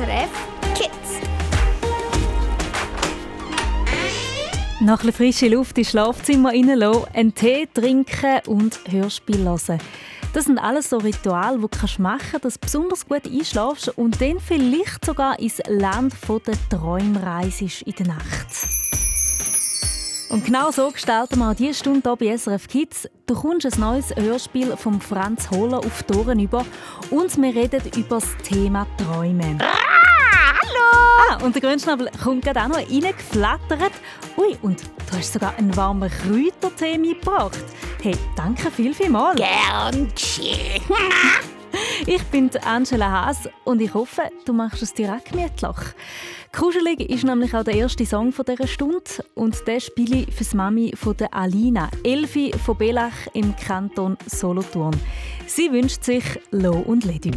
SRF 0.00 0.30
Kids. 0.74 1.20
Nach 4.80 5.02
frische 5.12 5.48
Luft 5.48 5.76
ins 5.76 5.90
Schlafzimmer 5.90 6.52
reinlassen, 6.52 7.04
einen 7.12 7.34
Tee 7.34 7.68
trinken 7.74 8.40
und 8.46 8.80
Hörspiel 8.88 9.44
hören. 9.44 9.78
Das 10.32 10.46
sind 10.46 10.58
alles 10.58 10.88
so 10.88 10.96
Rituale, 10.96 11.58
die 11.58 11.66
du 11.66 12.02
machen 12.02 12.18
kannst, 12.30 12.44
dass 12.46 12.54
du 12.54 12.60
besonders 12.60 13.06
gut 13.06 13.26
einschlafst 13.26 13.88
und 13.98 14.18
dann 14.22 14.40
vielleicht 14.40 15.04
sogar 15.04 15.38
ins 15.38 15.60
Land 15.68 16.14
der 16.46 16.54
Träume 16.70 17.22
reisest 17.22 17.82
in 17.82 17.92
der 17.92 18.06
Nacht. 18.06 18.89
Und 20.30 20.44
genau 20.44 20.70
so 20.70 20.92
gestalten 20.92 21.40
wir 21.40 21.50
auch 21.50 21.54
diese 21.54 21.74
Stunde 21.74 22.02
hier 22.16 22.30
bei 22.30 22.36
SRF 22.36 22.68
Kids. 22.68 23.08
Du 23.26 23.34
kommst 23.34 23.66
ein 23.66 23.80
neues 23.80 24.14
Hörspiel 24.14 24.76
von 24.76 25.00
Franz 25.00 25.50
Hohler 25.50 25.78
auf 25.78 26.04
die 26.04 26.14
Ohren 26.14 26.38
über 26.38 26.64
und 27.10 27.36
wir 27.36 27.52
reden 27.52 27.82
über 27.96 28.20
das 28.20 28.36
Thema 28.44 28.86
Träume. 28.96 29.58
Ah, 29.60 30.54
hallo! 30.62 31.40
Ah, 31.40 31.44
und 31.44 31.56
der 31.56 31.62
Grünschnabel 31.62 32.10
kommt 32.22 32.44
gerade 32.44 32.62
auch 32.62 32.68
noch 32.68 32.76
reingeflattert. 32.76 33.92
Ui, 34.36 34.56
und 34.62 34.80
du 35.10 35.18
hast 35.18 35.32
sogar 35.32 35.56
einen 35.56 35.76
warmen 35.76 36.08
Kräutertee 36.08 36.96
mitgebracht. 36.96 37.58
Hey, 38.00 38.14
danke 38.36 38.70
viel, 38.70 38.94
viel 38.94 39.10
mal. 39.10 39.34
Gern. 39.34 40.12
Ich 42.06 42.22
bin 42.24 42.50
Angela 42.64 43.10
Haas 43.10 43.48
und 43.64 43.80
ich 43.80 43.92
hoffe, 43.92 44.22
du 44.44 44.52
machst 44.52 44.82
es 44.82 44.94
direkt 44.94 45.30
gemütlich. 45.30 45.76
Kuschelig 46.52 47.00
ist 47.08 47.24
nämlich 47.24 47.54
auch 47.54 47.62
der 47.62 47.74
erste 47.74 48.04
Song 48.04 48.32
dieser 48.32 48.66
Stunde 48.66 49.04
und 49.34 49.56
der 49.66 49.78
spiele 49.78 50.24
ich 50.26 50.34
für 50.34 50.44
die 50.44 50.56
Mami 50.56 50.92
von 50.96 51.16
der 51.16 51.32
Alina, 51.32 51.88
Elfi 52.02 52.52
von 52.64 52.76
Belach 52.76 53.28
im 53.34 53.54
Kanton 53.54 54.16
Solothurn. 54.26 54.96
Sie 55.46 55.70
wünscht 55.70 56.02
sich 56.02 56.24
Lo 56.50 56.72
und 56.72 57.04
Ledig. 57.04 57.36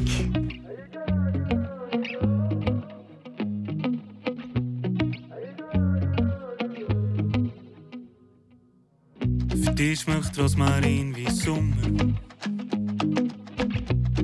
Für 9.64 9.74
dich 9.74 10.00
schmeckt 10.00 10.40
Rosmarin 10.40 11.16
wie 11.16 11.30
Sommer. 11.30 12.16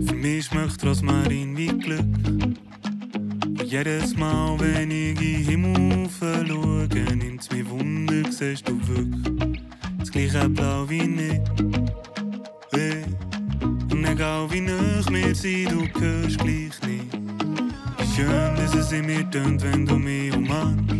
Für 0.08 0.16
mich 0.16 0.45
schmeckt 0.45 0.84
Rosmarin 0.84 1.56
wie 1.56 1.67
Glück. 1.67 2.69
Jedes 3.70 4.17
Mal, 4.17 4.59
wenn 4.59 4.89
ich 4.89 5.22
in 5.22 5.45
Himmel 5.45 6.09
schaue, 6.20 6.88
nimmt's 7.16 7.52
mir 7.52 7.70
Wunder, 7.70 8.23
siehst 8.31 8.67
du 8.67 8.76
wirklich 8.88 9.61
das 10.00 10.09
gleiche 10.09 10.50
Blau 10.50 10.89
wie 10.89 11.03
ich. 11.03 11.39
Hey. 12.72 13.03
Und 13.92 14.06
egal 14.06 14.50
wie 14.50 14.61
nah 14.61 15.03
wir 15.11 15.36
sind, 15.36 15.72
du 15.72 15.88
hörst 16.00 16.39
gleich 16.39 16.81
nicht. 16.81 17.16
Schön, 18.16 18.56
dass 18.56 18.73
es 18.73 18.92
in 18.92 19.06
mir 19.06 19.30
tönt, 19.30 19.61
wenn 19.61 19.86
du 19.86 19.98
mich 19.98 20.36
umarmst. 20.36 20.92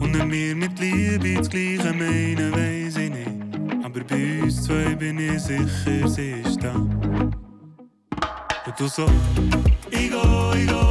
Und 0.00 0.18
wenn 0.18 0.32
wir 0.32 0.56
mit 0.56 0.80
Liebe 0.80 1.36
das 1.36 1.48
Gleiche 1.48 1.92
meinen, 1.92 2.52
weiss 2.52 2.96
ich 2.96 3.10
nicht. 3.10 3.30
Aber 3.84 4.00
bei 4.00 4.42
uns 4.42 4.64
zwei 4.64 4.96
bin 4.96 5.16
ich 5.16 5.42
sicher, 5.42 6.08
sie 6.08 6.42
ist 6.44 6.60
da. 6.60 6.74
Und 6.74 7.36
du 8.80 8.88
so, 8.88 9.06
ich 9.92 10.10
go, 10.10 10.89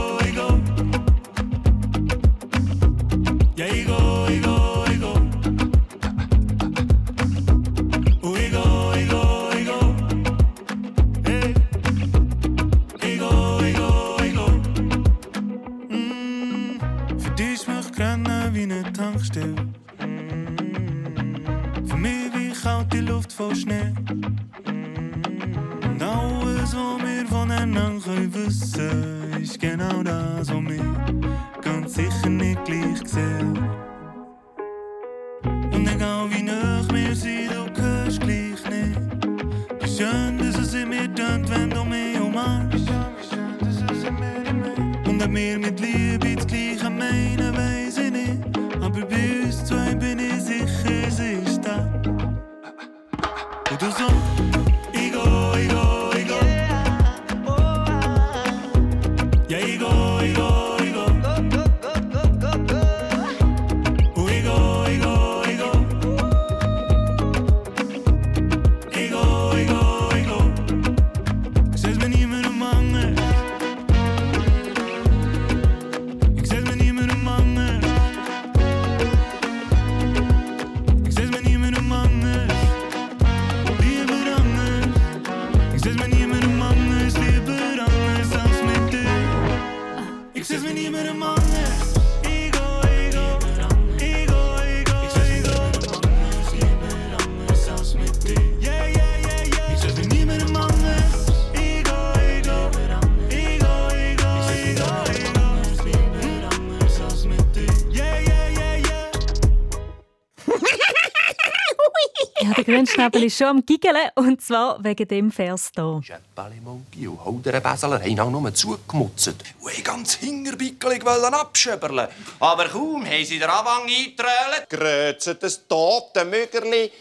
Grünschnabel 112.70 113.24
ist 113.24 113.36
schon 113.36 113.48
am 113.48 113.66
Giggeln 113.66 114.12
und 114.14 114.42
zwar 114.44 114.84
wegen 114.84 115.08
dem 115.08 115.32
Vers 115.32 115.72
hier. 115.74 116.02
Schäppeli-Mogi 116.04 117.08
und 117.08 117.26
Holderenbeseler 117.26 118.00
haben 118.00 118.20
auch 118.20 118.30
nur 118.30 118.54
zugemutzt. 118.54 119.34
Und 119.60 119.84
ganz 119.84 120.14
hingerbickelig 120.14 121.04
wollen 121.04 121.34
abschöberle. 121.34 122.10
Aber 122.40 122.66
kaum 122.66 123.04
haben 123.08 123.26
sie 123.26 123.40
den 123.40 123.50
Anfang 123.50 123.88
eingetrölt. 123.88 124.70
Grötzet 124.70 125.42
das 125.42 125.68
tote 125.68 126.26
Müggerli. 126.26 126.92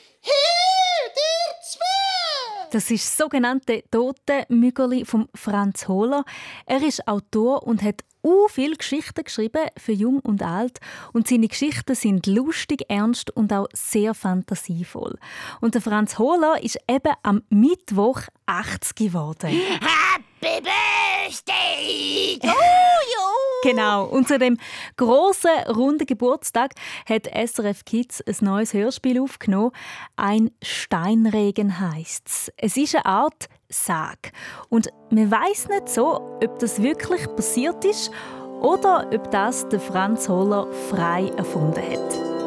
Das 2.71 2.91
ist 2.91 3.07
das 3.07 3.17
sogenannte 3.17 3.83
Tote 3.91 4.45
Müggerli 4.49 5.07
von 5.07 5.29
Franz 5.35 5.89
Hohler. 5.89 6.25
Er 6.67 6.83
ist 6.83 7.09
Autor 7.09 7.63
und 7.67 7.83
hat 7.83 8.05
u 8.23 8.47
viel 8.49 8.77
Geschichten 8.77 9.25
geschrieben 9.25 9.69
für 9.79 9.93
Jung 9.93 10.19
und 10.21 10.43
Alt 10.43 10.79
und 11.15 11.27
seine 11.27 11.49
Geschichten 11.49 11.95
sind 11.95 12.27
lustig, 12.27 12.85
ernst 12.89 13.31
und 13.31 13.55
auch 13.55 13.69
sehr 13.73 14.13
fantasievoll. 14.13 15.19
Und 15.63 15.77
der 15.77 15.83
Franz 15.83 16.19
Hohler 16.19 16.63
ist 16.63 16.79
eben 16.87 17.15
am 17.23 17.43
Mittwoch 17.49 18.21
80 18.45 18.95
geworden. 18.95 19.49
Happy 19.49 20.61
Birthday! 20.61 22.39
Genau. 23.63 24.05
Und 24.05 24.29
zu 24.29 24.39
dem 24.39 24.57
großen 24.97 25.51
runden 25.69 26.07
Geburtstag 26.07 26.75
hat 27.09 27.27
SRF 27.27 27.85
Kids 27.85 28.23
ein 28.27 28.37
neues 28.41 28.73
Hörspiel 28.73 29.21
aufgenommen. 29.21 29.73
Ein 30.17 30.51
Steinregen 30.63 31.81
heisst 31.81 32.53
es. 32.57 32.77
ist 32.77 32.95
eine 32.95 33.07
Art 33.07 33.49
Sag. 33.69 34.33
Und 34.71 34.89
man 35.11 35.31
weiß 35.31 35.69
nicht 35.69 35.89
so, 35.89 36.39
ob 36.43 36.59
das 36.59 36.83
wirklich 36.83 37.25
passiert 37.37 37.85
ist 37.85 38.11
oder 38.61 39.11
ob 39.13 39.31
das 39.31 39.69
der 39.69 39.81
Franz 39.81 40.29
Hohler 40.29 40.73
frei 40.89 41.31
erfunden 41.37 41.83
hat. 41.83 42.38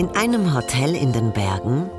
In 0.00 0.08
einem 0.16 0.54
Hotel 0.54 0.94
in 0.94 1.12
den 1.12 1.30
Bergen 1.30 1.90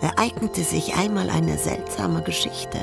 ereignete 0.00 0.62
sich 0.62 0.94
einmal 0.94 1.28
eine 1.28 1.58
seltsame 1.58 2.22
Geschichte. 2.22 2.82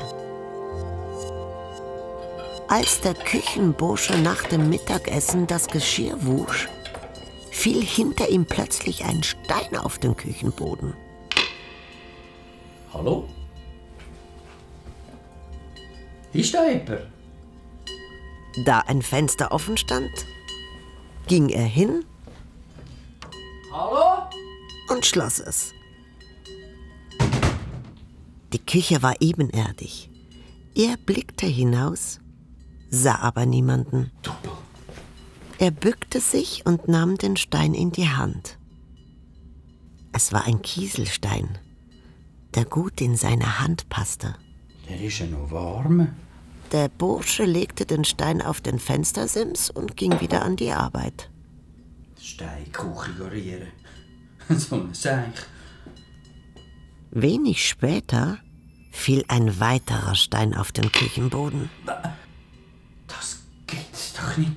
Als 2.68 3.00
der 3.00 3.14
Küchenbursche 3.14 4.16
nach 4.18 4.44
dem 4.44 4.70
Mittagessen 4.70 5.48
das 5.48 5.66
Geschirr 5.66 6.14
wusch, 6.24 6.68
fiel 7.50 7.82
hinter 7.82 8.28
ihm 8.28 8.46
plötzlich 8.46 9.04
ein 9.04 9.24
Stein 9.24 9.76
auf 9.76 9.98
den 9.98 10.16
Küchenboden. 10.16 10.94
Hallo? 12.94 13.28
Ist 16.32 16.54
da 16.54 16.68
jemand? 16.68 17.08
Da 18.64 18.84
ein 18.86 19.02
Fenster 19.02 19.50
offen 19.50 19.76
stand, 19.76 20.26
ging 21.26 21.48
er 21.48 21.64
hin 21.64 22.04
Hallo? 23.72 23.99
Und 24.90 25.06
schloss 25.06 25.38
es. 25.38 25.72
Die 28.52 28.58
Küche 28.58 29.02
war 29.02 29.14
ebenerdig. 29.20 30.10
Er 30.74 30.96
blickte 30.96 31.46
hinaus, 31.46 32.20
sah 32.90 33.16
aber 33.16 33.46
niemanden. 33.46 34.10
Er 35.58 35.70
bückte 35.70 36.20
sich 36.20 36.64
und 36.64 36.88
nahm 36.88 37.16
den 37.16 37.36
Stein 37.36 37.74
in 37.74 37.92
die 37.92 38.08
Hand. 38.08 38.58
Es 40.12 40.32
war 40.32 40.44
ein 40.46 40.62
Kieselstein, 40.62 41.58
der 42.54 42.64
gut 42.64 43.00
in 43.00 43.16
seine 43.16 43.60
Hand 43.60 43.88
passte. 43.88 44.34
Der 44.88 45.00
ist 45.00 45.18
ja 45.20 45.26
noch 45.26 45.50
warm. 45.50 46.08
Der 46.72 46.88
Bursche 46.88 47.44
legte 47.44 47.84
den 47.84 48.04
Stein 48.04 48.42
auf 48.42 48.60
den 48.60 48.78
Fenstersims 48.78 49.70
und 49.70 49.96
ging 49.96 50.20
wieder 50.20 50.42
an 50.42 50.56
die 50.56 50.72
Arbeit. 50.72 51.30
Steinkuchen 52.20 53.18
garieren. 53.18 53.68
so 54.58 54.76
ein 54.76 54.94
Seich. 54.94 55.34
Wenig 57.10 57.68
später 57.68 58.38
fiel 58.92 59.24
ein 59.28 59.60
weiterer 59.60 60.14
Stein 60.14 60.54
auf 60.54 60.72
den 60.72 60.90
Küchenboden. 60.92 61.70
Das 63.06 63.40
gibt's 63.66 64.12
doch 64.14 64.36
nicht. 64.36 64.52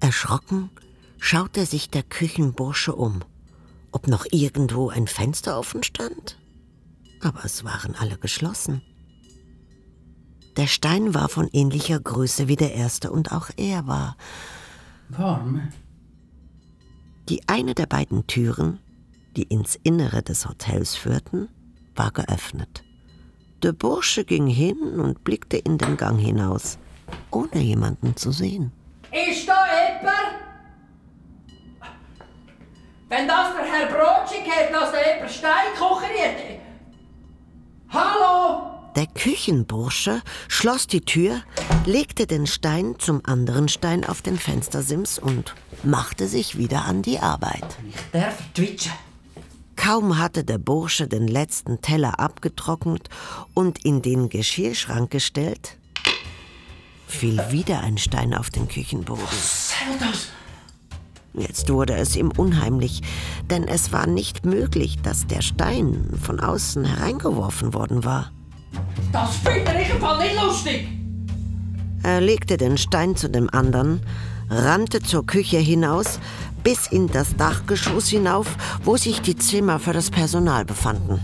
Erschrocken 0.00 0.70
schaute 1.18 1.66
sich 1.66 1.90
der 1.90 2.02
Küchenbursche 2.02 2.94
um, 2.94 3.20
ob 3.92 4.08
noch 4.08 4.26
irgendwo 4.30 4.88
ein 4.88 5.06
Fenster 5.06 5.58
offen 5.58 5.82
stand. 5.82 6.38
Aber 7.20 7.44
es 7.44 7.64
waren 7.64 7.94
alle 7.94 8.16
geschlossen. 8.16 8.82
Der 10.56 10.66
Stein 10.66 11.14
war 11.14 11.28
von 11.28 11.48
ähnlicher 11.52 12.00
Größe 12.00 12.48
wie 12.48 12.56
der 12.56 12.74
erste 12.74 13.10
und 13.10 13.32
auch 13.32 13.50
er 13.56 13.86
war. 13.86 14.16
Warm? 15.08 15.68
Die 17.28 17.48
eine 17.48 17.74
der 17.74 17.86
beiden 17.86 18.26
Türen, 18.26 18.80
die 19.36 19.44
ins 19.44 19.78
Innere 19.82 20.22
des 20.22 20.48
Hotels 20.48 20.94
führten, 20.96 21.48
war 21.94 22.10
geöffnet. 22.10 22.82
Der 23.62 23.72
Bursche 23.72 24.24
ging 24.24 24.46
hin 24.46 24.78
und 24.78 25.22
blickte 25.22 25.56
in 25.58 25.76
den 25.76 25.96
Gang 25.96 26.18
hinaus, 26.18 26.78
ohne 27.30 27.60
jemanden 27.60 28.16
zu 28.16 28.32
sehen. 28.32 28.72
Ist 29.12 29.46
da 29.46 29.66
jemand? 29.66 30.40
Wenn 33.08 33.26
das 33.26 33.54
der 33.54 33.64
Herr 33.64 33.86
Brotschig 33.86 34.48
hat, 34.50 34.72
dass 34.72 34.92
da 34.92 34.98
jemand 35.12 35.30
Stein 35.30 35.74
kocheriert. 35.78 36.60
Hallo? 37.90 38.70
Der 38.96 39.06
Küchenbursche 39.06 40.22
schloss 40.48 40.86
die 40.86 41.00
Tür, 41.00 41.42
legte 41.86 42.26
den 42.26 42.46
Stein 42.46 42.96
zum 42.98 43.20
anderen 43.24 43.68
Stein 43.68 44.04
auf 44.04 44.22
den 44.22 44.38
Fenstersims 44.38 45.18
und 45.18 45.54
machte 45.82 46.26
sich 46.26 46.56
wieder 46.56 46.84
an 46.84 47.02
die 47.02 47.18
Arbeit. 47.18 47.64
Der 48.12 48.30
vertwitschen. 48.30 48.92
Kaum 49.80 50.18
hatte 50.18 50.44
der 50.44 50.58
Bursche 50.58 51.08
den 51.08 51.26
letzten 51.26 51.80
Teller 51.80 52.20
abgetrocknet 52.20 53.08
und 53.54 53.82
in 53.82 54.02
den 54.02 54.28
Geschirrschrank 54.28 55.10
gestellt, 55.10 55.78
fiel 57.06 57.40
wieder 57.48 57.80
ein 57.80 57.96
Stein 57.96 58.34
auf 58.34 58.50
den 58.50 58.68
Küchenboden. 58.68 59.24
Jetzt 61.32 61.70
wurde 61.70 61.94
es 61.94 62.14
ihm 62.14 62.30
unheimlich, 62.36 63.00
denn 63.48 63.66
es 63.68 63.90
war 63.90 64.06
nicht 64.06 64.44
möglich, 64.44 64.98
dass 65.02 65.26
der 65.26 65.40
Stein 65.40 66.12
von 66.22 66.40
außen 66.40 66.84
hereingeworfen 66.84 67.72
worden 67.72 68.04
war. 68.04 68.32
Das 69.12 69.36
finde 69.36 69.80
ich 69.80 69.88
im 69.88 69.98
Fall 69.98 70.18
nicht 70.18 70.36
lustig. 70.42 70.88
Er 72.02 72.20
legte 72.20 72.58
den 72.58 72.76
Stein 72.76 73.16
zu 73.16 73.30
dem 73.30 73.48
anderen, 73.48 74.02
rannte 74.50 75.00
zur 75.00 75.24
Küche 75.24 75.58
hinaus, 75.58 76.18
bis 76.62 76.86
in 76.88 77.06
das 77.08 77.36
Dachgeschoss 77.36 78.08
hinauf, 78.08 78.46
wo 78.84 78.96
sich 78.96 79.20
die 79.20 79.36
Zimmer 79.36 79.78
für 79.78 79.92
das 79.92 80.10
Personal 80.10 80.64
befanden. 80.64 81.20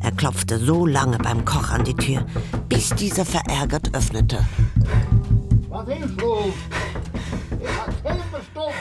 Er 0.00 0.12
klopfte 0.12 0.58
so 0.58 0.86
lange 0.86 1.18
beim 1.18 1.44
Koch 1.44 1.70
an 1.70 1.84
die 1.84 1.94
Tür, 1.94 2.24
bis 2.68 2.90
dieser 2.90 3.24
verärgert 3.24 3.94
öffnete. 3.94 4.46
Was 5.68 5.88
ist 5.88 6.20
los? 6.20 6.54
Ich 7.60 7.68
hab 7.68 8.04
keinen 8.04 8.22
bestimmt. 8.30 8.74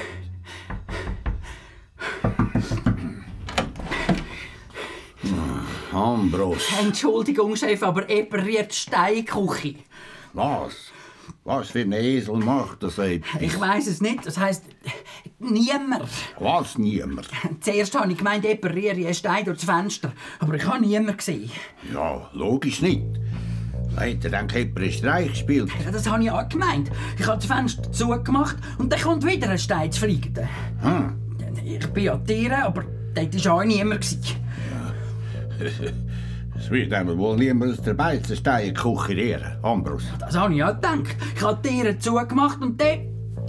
Ambros. 5.92 6.62
Entschuldigung, 6.80 7.56
Chef, 7.56 7.82
aber 7.82 8.10
jemand 8.10 8.46
rührt 8.46 8.74
Steinküche. 8.74 9.76
Was? 10.34 10.92
Was 11.48 11.70
für 11.70 11.80
ein 11.80 11.94
Esel 11.94 12.36
macht 12.36 12.84
das 12.84 12.98
etwas? 12.98 13.42
Ich 13.42 13.58
weiß 13.58 13.88
es 13.88 14.02
nicht. 14.02 14.26
Das 14.26 14.38
heisst, 14.38 14.66
niemand. 15.40 16.10
Was 16.38 16.78
niemand? 16.78 17.30
Zuerst 17.62 17.98
habe 17.98 18.12
ich 18.12 18.18
gemeint, 18.18 18.44
jemand 18.44 18.66
rühre 18.76 18.92
einen 18.92 19.14
Stein 19.14 19.46
durchs 19.46 19.64
Fenster. 19.64 20.12
Aber 20.40 20.56
ich 20.56 20.66
habe 20.68 20.82
niemanden 20.86 21.16
gesehen. 21.16 21.50
Ja, 21.94 22.30
logisch 22.34 22.82
nicht. 22.82 23.06
Hat 23.96 24.26
er 24.26 24.30
dann 24.30 24.50
keinen 24.50 24.92
Streich 24.92 25.30
gespielt? 25.30 25.72
Ja, 25.86 25.90
das 25.90 26.10
habe 26.10 26.22
ich 26.22 26.30
auch 26.30 26.50
gemeint. 26.50 26.92
Ich 27.18 27.26
habe 27.26 27.38
das 27.38 27.46
Fenster 27.46 27.90
zugemacht 27.94 28.58
und 28.78 28.92
dann 28.92 29.00
kommt 29.00 29.26
wieder 29.26 29.50
ein 29.50 29.58
Stein 29.58 29.90
zu 29.90 30.02
fliegen. 30.02 30.50
Hm. 30.82 31.16
Ich 31.64 31.88
bin 31.88 32.04
ja 32.04 32.18
Tiere, 32.18 32.62
aber 32.62 32.84
dort 33.16 33.46
war 33.46 33.54
auch 33.54 33.64
niemand. 33.64 34.02
gewesen. 34.02 34.36
Es 36.58 36.70
wird 36.72 36.92
einmal 36.92 37.18
wohl 37.18 37.38
niemand 37.38 37.74
aus 37.74 37.82
der 37.84 37.94
Beizenstein 37.94 38.74
kucherieren, 38.74 39.58
Ambros. 39.62 40.04
Das 40.20 40.36
habe 40.36 40.56
ich 40.56 40.64
auch 40.64 40.74
gedacht. 40.74 41.16
Ich 41.36 41.42
habe 41.42 41.60
die 41.64 41.70
Tiere 41.70 41.98
zugemacht 42.00 42.62
und 42.62 42.82
dort 42.82 43.00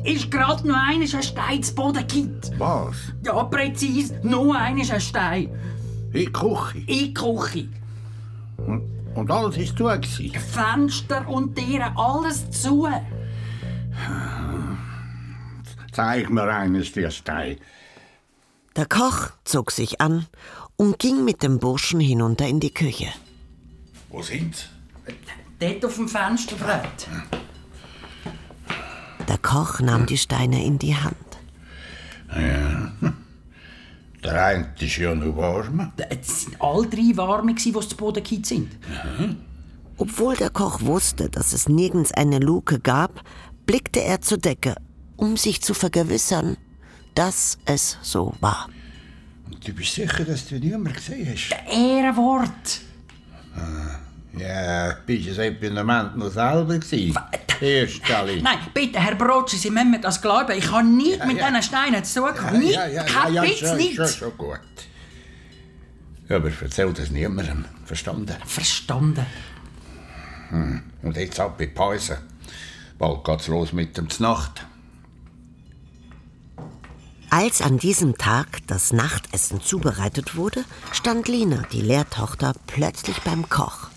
ist 0.05 0.31
gerade 0.31 0.69
noch 0.69 0.77
einer 0.77 1.03
ein 1.03 1.23
Stein 1.23 1.63
zu 1.63 1.75
Boden 1.75 2.07
gekippt. 2.07 2.53
Was? 2.59 2.97
Ja, 3.25 3.43
präzise. 3.45 4.21
Nur 4.23 4.57
einer 4.57 4.93
ein 4.93 5.01
Stein. 5.01 5.49
In 6.13 6.21
die 6.21 6.27
Küche? 6.27 6.79
In 6.79 6.87
die 6.87 7.15
Küche. 7.15 7.69
Und, 8.59 8.83
und 9.15 9.31
alles 9.31 9.57
war 9.81 10.01
zu. 10.03 10.23
gewesen? 10.23 10.39
Fenster 10.39 11.29
und 11.29 11.57
Tiere, 11.57 11.93
alles 11.97 12.51
zu. 12.51 12.87
Zeig 15.93 16.31
mir 16.31 16.45
eines 16.45 16.93
der 16.93 17.11
Stein. 17.11 17.57
Der 18.77 18.87
Koch 18.87 19.31
zog 19.45 19.73
sich 19.73 20.01
an 20.01 20.27
und 20.79 20.99
ging 20.99 21.25
mit 21.25 21.43
dem 21.43 21.59
Burschen 21.59 22.01
hinunter 22.01 22.47
in 22.47 22.61
die 22.61 22.73
Küche. 22.73 23.09
Wo 24.09 24.23
sind 24.23 24.71
Dort 25.59 25.85
auf 25.85 25.97
dem 25.97 26.09
Fensterbrett. 26.09 27.09
Der 29.29 29.39
Koch 29.39 29.81
nahm 29.81 30.07
die 30.07 30.17
Steine 30.17 30.65
in 30.65 30.79
die 30.79 30.95
Hand. 30.95 31.17
Ja. 32.33 32.93
Der 34.23 34.45
eine 34.45 34.75
ist 34.79 34.97
ja 34.97 35.15
noch 35.15 35.37
warm. 35.37 35.93
Es 36.11 36.43
sind 36.43 36.61
alle 36.61 36.87
drei 36.87 37.17
Warme, 37.17 37.55
die 37.55 37.73
zu 37.73 37.97
Boden 37.97 38.23
gekippt 38.23 38.47
sind. 38.47 38.71
Obwohl 39.97 40.37
der 40.37 40.51
Koch 40.51 40.81
wusste, 40.83 41.29
dass 41.29 41.53
es 41.53 41.69
nirgends 41.69 42.13
eine 42.13 42.39
Luke 42.39 42.79
gab, 42.79 43.25
blickte 43.67 44.01
er 44.01 44.21
zur 44.21 44.39
Decke, 44.39 44.77
um 45.17 45.37
sich 45.37 45.61
zu 45.61 45.75
vergewissern, 45.75 46.57
dass 47.15 47.59
es 47.65 47.99
so 48.03 48.35
war. 48.41 48.69
Du 49.65 49.73
bist 49.73 49.95
sicher, 49.95 50.25
dass 50.25 50.49
du 50.49 50.57
niemand 50.57 50.95
gesehen 50.95 51.29
hast? 51.33 51.57
Ehrenwort. 51.71 52.81
Ja, 54.37 54.97
bist 55.05 55.27
du 55.27 55.45
etwa 55.45 55.67
im 55.67 55.75
Moment 55.75 56.17
noch 56.17 56.31
selber 56.31 56.79
gewesen? 56.79 57.19
Erst, 57.61 58.11
Ali. 58.11 58.41
Nein, 58.43 58.59
bitte, 58.73 59.01
Herr 59.01 59.17
Brotschi, 59.17 59.57
Sie 59.57 59.71
müssen 59.71 59.91
mir 59.91 60.01
das 60.01 60.21
glauben. 60.21 60.57
Ich 60.57 60.71
habe 60.71 60.87
nichts 60.87 61.25
mit 61.27 61.39
ja. 61.39 61.49
diesen 61.49 61.63
Steinen 61.63 62.05
zu 62.05 62.21
tun. 62.21 62.35
gehabt. 62.35 62.53
Nicht, 62.55 62.79
kein 63.07 63.35
ja, 63.35 63.43
bisschen 63.43 63.69
schon, 63.69 63.77
nicht. 63.77 63.97
Schon, 63.97 64.09
schon 64.09 64.39
gut. 64.39 64.61
Ja, 66.29 66.37
aber 66.37 66.51
erzähl 66.61 66.93
das 66.93 67.11
niemandem. 67.11 67.65
Verstanden? 67.85 68.37
Verstanden. 68.45 69.27
Und 71.03 71.17
jetzt 71.17 71.41
ab 71.41 71.61
in 71.61 71.69
die 71.69 71.75
Pause. 71.75 72.19
Bald 72.99 73.25
geht's 73.25 73.49
los 73.49 73.73
mit 73.73 73.97
dem 73.97 74.09
Znacht. 74.11 74.65
Als 77.31 77.61
an 77.61 77.77
diesem 77.79 78.17
Tag 78.17 78.67
das 78.67 78.93
Nachtessen 78.93 79.61
zubereitet 79.61 80.37
wurde, 80.37 80.65
stand 80.93 81.29
Lina, 81.29 81.63
die 81.73 81.83
Lehrtochter, 81.83 82.55
plötzlich 82.67 83.21
beim 83.21 83.49
Koch. 83.51 83.89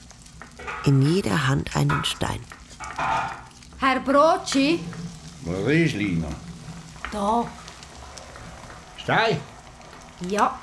In 0.84 1.02
jeder 1.02 1.48
Hand 1.48 1.76
einen 1.76 2.04
Stein. 2.04 2.42
Herr 3.80 4.02
Brotchi? 4.02 4.82
Was 5.44 5.72
ist, 5.72 5.96
Lina? 5.96 6.28
Da. 7.12 7.48
Stein? 8.98 9.40
Ja. 10.28 10.60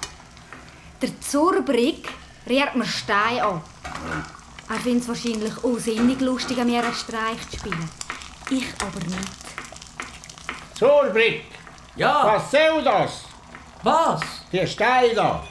Der 1.00 1.20
Zurbrick 1.20 2.10
rührt 2.48 2.76
mir 2.76 2.87
Stein 2.87 3.40
an. 3.40 3.62
Er 4.68 4.76
findet 4.76 5.02
es 5.02 5.08
wahrscheinlich 5.08 5.64
auch 5.64 5.78
sinnig 5.78 6.20
lustig, 6.20 6.60
an 6.60 6.66
mir 6.66 6.84
einen 6.84 6.94
Streich 6.94 7.48
zu 7.50 7.56
spielen. 7.56 7.88
Ich 8.50 8.66
aber 8.80 9.00
nicht. 9.06 9.38
Zurbrick, 10.75 11.44
Ja, 11.99 12.26
was 12.35 12.50
soll 12.50 12.83
das? 12.85 13.25
was? 13.83 14.21
Die 14.52 14.67
Steine 14.67 15.14
da. 15.14 15.43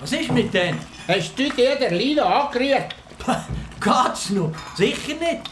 Was 0.00 0.12
ist 0.12 0.30
mit 0.32 0.52
denen? 0.54 0.78
Hast 1.08 1.38
du 1.38 1.48
dir 1.50 1.76
der 1.76 1.90
Lina 1.92 2.22
angerührt? 2.44 2.94
Geht's 3.80 4.30
noch? 4.30 4.52
Sicher 4.76 5.14
nicht. 5.14 5.42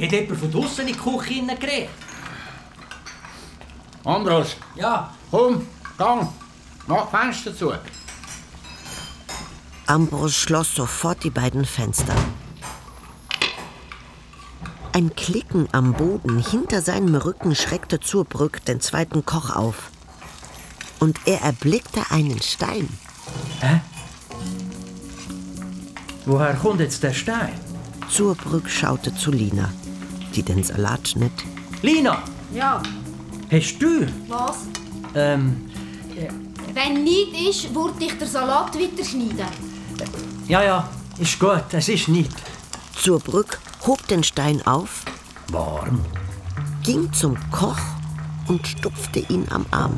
Hat 0.00 0.12
jemand 0.12 0.38
von 0.40 0.50
draussen 0.50 0.86
in 0.86 0.94
die 0.94 0.98
Küche 0.98 1.34
hineingerät? 1.34 1.88
Ambros, 4.04 4.56
Ja, 4.76 5.12
komm, 5.30 5.66
gang, 5.98 6.28
mach 6.86 7.08
Fenster 7.10 7.56
zu. 7.56 7.72
Ambros 9.86 10.34
schloss 10.34 10.74
sofort 10.74 11.24
die 11.24 11.30
beiden 11.30 11.64
Fenster. 11.64 12.14
Ein 14.96 15.14
Klicken 15.14 15.68
am 15.72 15.92
Boden 15.92 16.38
hinter 16.38 16.80
seinem 16.80 17.16
Rücken 17.16 17.54
schreckte 17.54 18.00
Zurbrück 18.00 18.64
den 18.64 18.80
zweiten 18.80 19.26
Koch 19.26 19.54
auf. 19.54 19.90
Und 21.00 21.18
er 21.26 21.42
erblickte 21.42 22.00
einen 22.08 22.40
Stein. 22.40 22.88
woher 26.24 26.54
kommt 26.54 26.80
jetzt 26.80 27.02
der 27.02 27.12
Stein? 27.12 27.52
Zurbrück 28.08 28.70
schaute 28.70 29.14
zu 29.14 29.30
Lina, 29.30 29.70
die 30.34 30.42
den 30.42 30.64
Salat 30.64 31.06
schnitt. 31.08 31.44
Lina, 31.82 32.22
Ja, 32.54 32.82
hast 33.52 33.76
du? 33.78 34.06
was? 34.28 34.60
Ähm, 35.14 35.68
Wenn 36.72 37.04
nicht 37.04 37.38
ist, 37.50 37.74
würde 37.74 38.02
ich 38.02 38.16
den 38.16 38.28
Salat 38.28 38.74
weiterschneiden. 38.74 39.44
ja, 40.48 40.62
ja, 40.62 40.88
ist 41.18 41.38
gut, 41.38 41.64
es 41.72 41.86
ist 41.90 42.08
nicht. 42.08 42.32
Zurbrück 42.98 43.58
hob 43.86 44.06
den 44.08 44.24
Stein 44.24 44.66
auf, 44.66 45.04
Warm. 45.52 46.04
ging 46.82 47.12
zum 47.12 47.36
Koch 47.52 47.78
und 48.48 48.66
stupfte 48.66 49.20
ihn 49.20 49.46
am 49.50 49.64
Arm. 49.70 49.96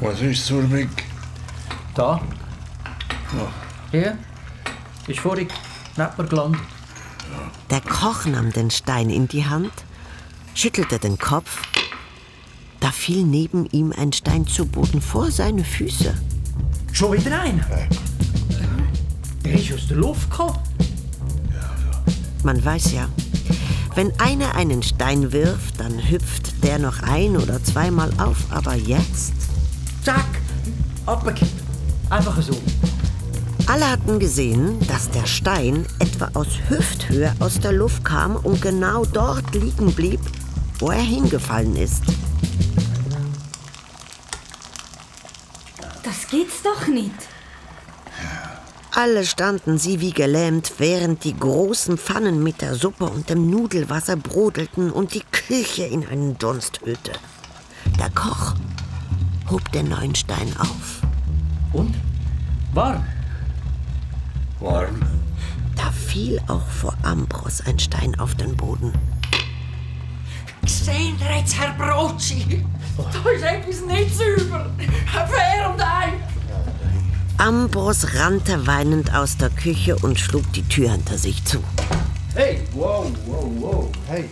Was 0.00 0.20
ist 0.20 0.44
Zurbrick? 0.44 0.90
Da. 1.94 2.20
Hier. 3.90 4.18
Ist 5.06 5.20
vorhin 5.20 5.48
neben 5.96 6.18
mir 6.18 6.28
gelandet. 6.28 6.60
Der 7.70 7.80
Koch 7.80 8.26
nahm 8.26 8.52
den 8.52 8.70
Stein 8.70 9.08
in 9.08 9.26
die 9.26 9.46
Hand, 9.46 9.72
schüttelte 10.54 10.98
den 10.98 11.18
Kopf. 11.18 11.62
Da 12.80 12.90
fiel 12.90 13.24
neben 13.24 13.66
ihm 13.66 13.92
ein 13.96 14.12
Stein 14.12 14.46
zu 14.46 14.66
Boden 14.66 15.00
vor 15.00 15.30
seine 15.30 15.64
Füße. 15.64 16.14
Schon 16.92 17.12
wieder 17.12 17.40
einer? 17.40 17.66
Der 19.44 19.54
ist 19.54 19.72
aus 19.72 19.88
der 19.88 19.96
Luft 19.96 20.30
gekommen. 20.30 20.67
Man 22.44 22.64
weiß 22.64 22.92
ja, 22.92 23.08
wenn 23.94 24.12
einer 24.20 24.54
einen 24.54 24.82
Stein 24.82 25.32
wirft, 25.32 25.80
dann 25.80 26.08
hüpft 26.08 26.62
der 26.62 26.78
noch 26.78 27.02
ein 27.02 27.36
oder 27.36 27.62
zweimal 27.64 28.10
auf. 28.18 28.36
Aber 28.50 28.74
jetzt? 28.74 29.34
Zack, 30.04 30.26
abgekippt. 31.04 31.62
Einfach 32.10 32.40
so. 32.40 32.56
Alle 33.66 33.90
hatten 33.90 34.18
gesehen, 34.18 34.78
dass 34.86 35.10
der 35.10 35.26
Stein 35.26 35.84
etwa 35.98 36.30
aus 36.34 36.46
Hüfthöhe 36.68 37.34
aus 37.40 37.60
der 37.60 37.72
Luft 37.72 38.04
kam 38.04 38.36
und 38.36 38.62
genau 38.62 39.04
dort 39.04 39.54
liegen 39.54 39.92
blieb, 39.92 40.20
wo 40.78 40.90
er 40.90 41.02
hingefallen 41.02 41.76
ist. 41.76 42.04
Das 46.02 46.26
gibt's 46.30 46.62
doch 46.62 46.86
nicht. 46.86 47.27
Alle 49.00 49.24
standen 49.24 49.78
sie 49.78 50.00
wie 50.00 50.10
gelähmt, 50.10 50.72
während 50.78 51.22
die 51.22 51.38
großen 51.38 51.98
Pfannen 51.98 52.42
mit 52.42 52.60
der 52.60 52.74
Suppe 52.74 53.04
und 53.04 53.30
dem 53.30 53.48
Nudelwasser 53.48 54.16
brodelten 54.16 54.90
und 54.90 55.14
die 55.14 55.22
Küche 55.30 55.84
in 55.84 56.04
einen 56.04 56.36
Dunst 56.36 56.80
hüllte. 56.84 57.12
Der 57.96 58.10
Koch 58.10 58.56
hob 59.48 59.70
den 59.70 59.90
neuen 59.90 60.16
Stein 60.16 60.52
auf. 60.58 61.00
Und? 61.72 61.94
Warm. 62.74 63.04
Warm. 64.58 65.00
Da 65.76 65.92
fiel 65.92 66.40
auch 66.48 66.66
vor 66.66 66.96
Ambros 67.04 67.60
ein 67.68 67.78
Stein 67.78 68.18
auf 68.18 68.34
den 68.34 68.56
Boden. 68.56 68.92
Sehen 70.66 71.16
ihr 71.20 71.38
jetzt, 71.38 71.56
Herr 71.56 71.72
Brotschi? 71.74 72.64
Da 72.96 73.30
ist 73.30 73.44
etwas 73.44 73.80
nicht 73.86 74.16
sauber. 74.16 74.68
Fair 75.14 75.70
und 75.72 75.80
ein. 75.80 76.37
Ambros 77.38 78.14
rannte 78.14 78.66
weinend 78.66 79.14
aus 79.14 79.36
der 79.36 79.50
Küche 79.50 79.94
und 79.94 80.18
schlug 80.18 80.52
die 80.54 80.64
Tür 80.64 80.90
hinter 80.90 81.16
sich 81.18 81.44
zu. 81.44 81.62
Hey, 82.34 82.62
wow, 82.72 83.06
wow, 83.26 83.44
wow. 83.60 83.88
Hey, 84.08 84.28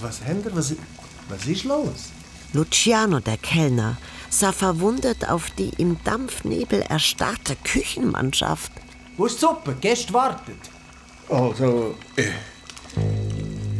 was 0.00 0.20
ihr? 0.22 0.56
Was, 0.56 0.74
was 1.28 1.46
ist 1.46 1.64
los? 1.64 2.08
Luciano, 2.54 3.20
der 3.20 3.36
Kellner, 3.36 3.98
sah 4.30 4.52
verwundert 4.52 5.28
auf 5.28 5.50
die 5.50 5.68
im 5.76 5.98
Dampfnebel 6.04 6.80
erstarrte 6.88 7.56
Küchenmannschaft. 7.62 8.72
Wo 9.18 9.26
ist 9.26 9.36
die 9.36 9.40
Suppe? 9.40 9.74
Gäste 9.74 10.14
wartet. 10.14 10.56
Also, 11.28 11.94
äh, 12.16 12.30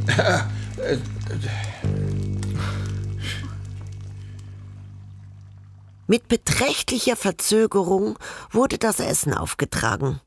Mit 6.07 6.29
beträchtlicher 6.29 7.17
Verzögerung 7.17 8.19
wurde 8.51 8.79
das 8.79 9.01
Essen 9.01 9.33
aufgetragen. 9.33 10.21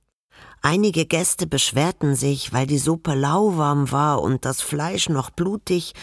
Einige 0.61 1.05
Gäste 1.05 1.45
beschwerten 1.45 2.15
sich, 2.15 2.51
weil 2.51 2.65
die 2.65 2.79
Suppe 2.79 3.13
lauwarm 3.13 3.91
war 3.91 4.21
und 4.21 4.43
das 4.43 4.61
Fleisch 4.61 5.07
noch 5.07 5.29
blutig, 5.29 5.93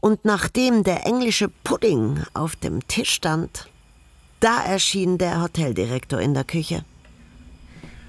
und 0.00 0.24
nachdem 0.24 0.84
der 0.84 1.06
englische 1.06 1.48
Pudding 1.48 2.22
auf 2.34 2.56
dem 2.56 2.86
Tisch 2.88 3.10
stand, 3.10 3.68
da 4.40 4.62
erschien 4.62 5.16
der 5.16 5.40
Hoteldirektor 5.40 6.20
in 6.20 6.34
der 6.34 6.44
Küche. 6.44 6.84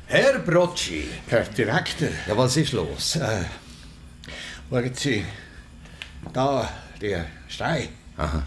Herr 0.08 0.40
Brocci, 0.40 1.06
Herr 1.28 1.44
Direktor, 1.46 2.10
ja, 2.28 2.38
was 2.38 2.58
ist 2.58 2.74
los? 2.74 3.16
äh, 3.16 3.46
schauen 4.70 4.94
Sie, 4.94 5.24
da, 6.34 6.70
der 7.00 7.26
Stein. 7.48 7.90
Aha. 8.18 8.44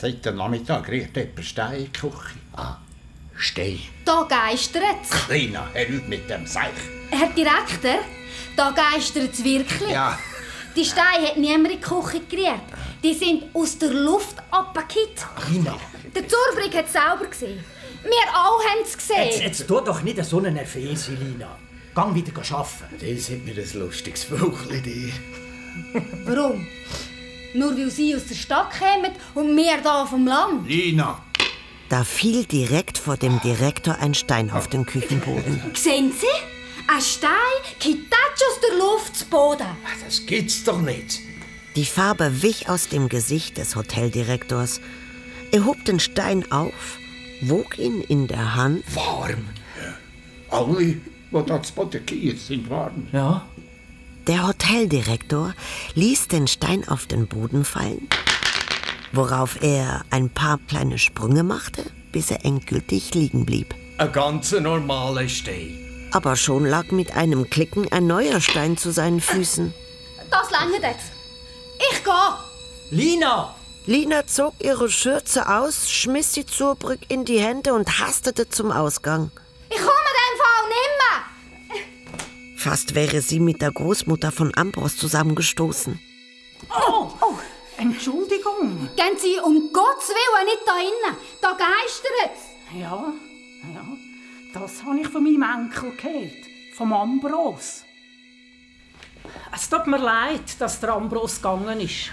Seit 0.00 0.24
dem 0.24 0.36
Nachmittag 0.36 0.88
riecht 0.88 1.14
jemand 1.16 1.44
Stein 1.44 1.74
in 1.80 1.84
die 1.84 1.90
Küche. 1.92 2.34
Stein. 3.36 3.78
Da 4.04 4.26
geistert's. 4.28 5.10
Kleiner, 5.26 5.66
er 5.74 5.88
übt 5.88 6.08
mit 6.08 6.28
dem 6.30 6.46
Seich. 6.46 6.70
Herr 7.10 7.28
Direktor, 7.30 8.00
da 8.56 8.70
geistert's 8.70 9.42
wirklich. 9.44 9.90
Ja, 9.90 10.18
Die 10.76 10.84
Steine 10.84 11.26
hat 11.28 11.36
niemand 11.36 11.72
in 11.74 11.80
die 11.80 11.80
Küche 11.80 12.20
gerührt. 12.28 12.60
Die 13.02 13.12
sind 13.14 13.44
aus 13.54 13.76
der 13.78 13.90
Luft 13.92 14.36
abgekippt. 14.50 15.26
Lina, 15.50 15.76
Der 16.14 16.22
Zurbrück 16.26 16.74
hat 16.74 16.86
es 16.86 16.92
selber 16.92 17.26
gesehen. 17.28 17.62
Wir 18.02 18.34
alle 18.34 18.64
haben 18.70 18.82
es 18.82 18.92
jetzt, 18.92 19.08
gesehen. 19.08 19.42
jetzt 19.42 19.66
tu 19.68 19.80
doch 19.80 20.00
nicht 20.02 20.24
so 20.24 20.38
einen 20.38 20.54
Nervöse, 20.54 21.12
Lina. 21.12 21.58
Gang 21.94 22.14
wieder 22.14 22.32
arbeiten. 22.54 22.84
Das 23.16 23.28
hat 23.30 23.44
mir 23.44 23.54
ein 23.54 23.78
lustiges 23.80 24.24
Vögel 24.24 24.80
dir. 24.80 25.12
Warum? 26.24 26.66
Nur 27.54 27.76
weil 27.76 27.90
sie 27.90 28.14
aus 28.14 28.26
der 28.26 28.34
Stadt 28.34 28.70
kommen 28.78 29.12
und 29.34 29.56
wir 29.56 29.80
hier 29.80 30.06
vom 30.06 30.26
Land. 30.26 30.68
Lina. 30.68 31.22
Da 31.88 32.04
fiel 32.04 32.44
direkt 32.44 32.98
vor 32.98 33.16
dem 33.16 33.40
Direktor 33.40 33.98
ein 33.98 34.14
Stein 34.14 34.50
auf 34.50 34.68
den 34.68 34.86
Küchenboden. 34.86 35.60
Sehen 35.74 36.12
Sie? 36.12 36.26
Ein 36.86 37.00
Stein 37.02 37.30
kippt 37.80 38.14
aus 38.14 38.60
der 38.60 38.78
Luft 38.78 39.16
zu 39.16 39.24
Boden. 39.26 39.66
Das 40.04 40.24
gibt's 40.26 40.64
doch 40.64 40.80
nicht. 40.80 41.20
Die 41.76 41.84
Farbe 41.84 42.42
wich 42.42 42.68
aus 42.68 42.88
dem 42.88 43.08
Gesicht 43.08 43.58
des 43.58 43.76
Hoteldirektors. 43.76 44.80
Er 45.52 45.64
hob 45.64 45.84
den 45.84 46.00
Stein 46.00 46.50
auf, 46.50 46.98
wog 47.42 47.78
ihn 47.78 48.00
in 48.02 48.26
der 48.26 48.54
Hand 48.54 48.84
Warm. 48.94 49.48
Alle, 50.50 50.76
die 50.76 51.00
da 51.46 51.62
zu 51.62 51.72
Boden 51.72 52.04
gehen, 52.06 52.36
sind 52.36 52.68
warm. 52.70 53.08
Ja? 53.12 53.46
Der 54.26 54.46
Hoteldirektor 54.70 55.52
ließ 55.94 56.28
den 56.28 56.46
Stein 56.46 56.86
auf 56.86 57.06
den 57.06 57.26
Boden 57.26 57.64
fallen, 57.64 58.08
worauf 59.10 59.60
er 59.62 60.04
ein 60.10 60.30
paar 60.30 60.60
kleine 60.68 60.96
Sprünge 60.96 61.42
machte, 61.42 61.84
bis 62.12 62.30
er 62.30 62.44
endgültig 62.44 63.12
liegen 63.14 63.44
blieb. 63.44 63.74
Ein 63.98 64.12
ganz 64.12 64.52
normaler 64.52 65.28
Stein. 65.28 66.08
Aber 66.12 66.36
schon 66.36 66.66
lag 66.66 66.92
mit 66.92 67.16
einem 67.16 67.50
Klicken 67.50 67.90
ein 67.90 68.06
neuer 68.06 68.40
Stein 68.40 68.76
zu 68.76 68.92
seinen 68.92 69.20
Füßen. 69.20 69.74
Das 70.30 70.52
lange 70.52 70.74
jetzt. 70.74 71.10
Ich 71.90 72.04
gehe. 72.04 72.12
Lina! 72.90 73.52
Lina 73.86 74.24
zog 74.28 74.54
ihre 74.62 74.88
Schürze 74.88 75.48
aus, 75.48 75.90
schmiss 75.90 76.32
sie 76.32 76.46
zur 76.46 76.76
Brücke 76.76 77.06
in 77.08 77.24
die 77.24 77.40
Hände 77.40 77.74
und 77.74 77.98
hastete 77.98 78.48
zum 78.48 78.70
Ausgang. 78.70 79.32
Ich 79.68 79.78
nimmer. 79.78 79.99
Fast 82.60 82.94
wäre 82.94 83.22
sie 83.22 83.40
mit 83.40 83.62
der 83.62 83.72
Großmutter 83.72 84.30
von 84.30 84.54
Ambros 84.54 84.94
zusammengestoßen. 84.98 85.98
Entschuldigung. 87.78 88.86
Gehen 88.96 89.16
Sie 89.16 89.40
um 89.42 89.72
Gottes 89.72 90.10
Willen 90.10 90.44
nicht 90.44 90.60
da 90.66 90.78
innen. 90.78 91.16
Da 91.40 91.52
geistert's. 91.52 92.50
Ja, 92.78 93.14
ja, 93.72 93.86
das 94.52 94.84
habe 94.84 95.00
ich 95.00 95.08
von 95.08 95.24
meinem 95.24 95.42
Enkel 95.42 95.96
gehört. 95.96 96.44
Vom 96.76 96.92
Ambros. 96.92 97.84
Es 99.54 99.70
tut 99.70 99.86
mir 99.86 99.96
leid, 99.96 100.60
dass 100.60 100.80
der 100.80 100.92
Ambros 100.92 101.36
gegangen 101.36 101.80
ist. 101.80 102.10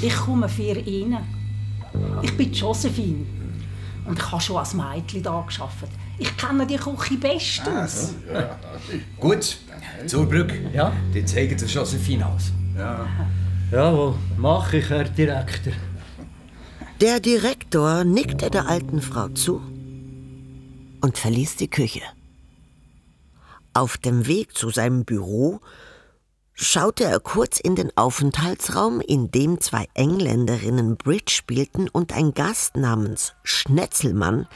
Ich 0.00 0.14
komme 0.14 0.48
für 0.48 0.78
ihn. 0.78 1.18
Ich 2.22 2.36
bin 2.36 2.52
Josephine. 2.52 3.26
Und 4.06 4.16
ich 4.16 4.30
habe 4.30 4.40
schon 4.40 4.58
als 4.58 4.74
Mädchen 4.74 5.24
da 5.24 5.40
geschafft. 5.44 5.88
Ich 6.18 6.36
kenne 6.36 6.66
die 6.66 6.76
Küche 6.76 7.16
bestens. 7.16 8.14
Gut, 9.18 9.58
zur 10.06 10.26
Brücke. 10.26 10.70
Ja? 10.72 10.92
Die 11.12 11.24
zeigen 11.24 11.58
sich 11.58 11.74
Josephine 11.74 12.26
aus. 12.26 12.52
Ja. 12.76 13.06
Jawohl, 13.70 14.14
mach 14.36 14.72
ich, 14.72 14.88
Herr 14.88 15.04
Direktor. 15.04 15.72
Der 17.00 17.18
Direktor 17.20 18.04
nickte 18.04 18.50
der 18.50 18.68
alten 18.68 19.00
Frau 19.02 19.28
zu 19.28 19.60
und 21.00 21.18
verließ 21.18 21.56
die 21.56 21.68
Küche. 21.68 22.02
Auf 23.72 23.98
dem 23.98 24.26
Weg 24.26 24.56
zu 24.56 24.70
seinem 24.70 25.04
Büro 25.04 25.60
schaute 26.54 27.04
er 27.04 27.20
kurz 27.20 27.58
in 27.60 27.74
den 27.76 27.90
Aufenthaltsraum, 27.96 29.00
in 29.00 29.30
dem 29.30 29.60
zwei 29.60 29.86
Engländerinnen 29.94 30.96
Bridge 30.96 31.32
spielten 31.32 31.88
und 31.88 32.12
ein 32.14 32.32
Gast 32.32 32.76
namens 32.76 33.34
Schnetzelmann 33.42 34.46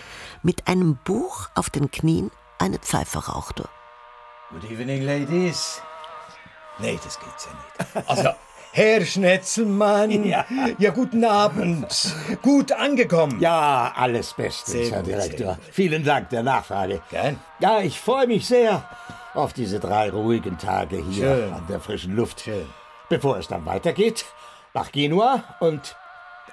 mit 0.42 0.68
einem 0.68 0.98
Buch 1.04 1.48
auf 1.54 1.70
den 1.70 1.90
Knien 1.90 2.30
eine 2.58 2.78
Pfeife 2.78 3.18
rauchte. 3.26 3.68
Good 4.50 4.70
evening, 4.70 5.02
ladies. 5.02 5.82
Nee, 6.78 6.98
das 7.02 7.18
geht's 7.18 7.46
ja 7.46 7.94
nicht. 8.00 8.08
Also, 8.08 8.30
Herr 8.72 9.04
Schnetzelmann. 9.04 10.10
Ja. 10.24 10.44
ja, 10.78 10.90
guten 10.90 11.24
Abend. 11.24 11.86
Gut 12.42 12.70
angekommen. 12.72 13.40
Ja, 13.40 13.92
alles 13.96 14.34
bestens, 14.34 14.70
Sehr 14.86 14.90
Herr 14.92 15.02
Direktor. 15.02 15.54
sehr 15.54 15.72
Vielen 15.72 16.04
Dank 16.04 16.30
der 16.30 16.42
Nachfrage. 16.42 17.02
Gern. 17.10 17.40
Ja, 17.60 17.80
ich 17.80 17.98
freue 17.98 18.26
mich 18.26 18.46
sehr 18.46 18.88
auf 19.34 19.52
diese 19.52 19.80
drei 19.80 20.10
ruhigen 20.10 20.58
Tage 20.58 20.96
hier 20.98 21.36
Schön. 21.36 21.52
an 21.52 21.66
der 21.68 21.80
frischen 21.80 22.16
Luft. 22.16 22.48
Bevor 23.08 23.38
es 23.38 23.48
dann 23.48 23.64
weitergeht, 23.66 24.26
nach 24.74 24.92
Genua 24.92 25.44
und 25.60 25.96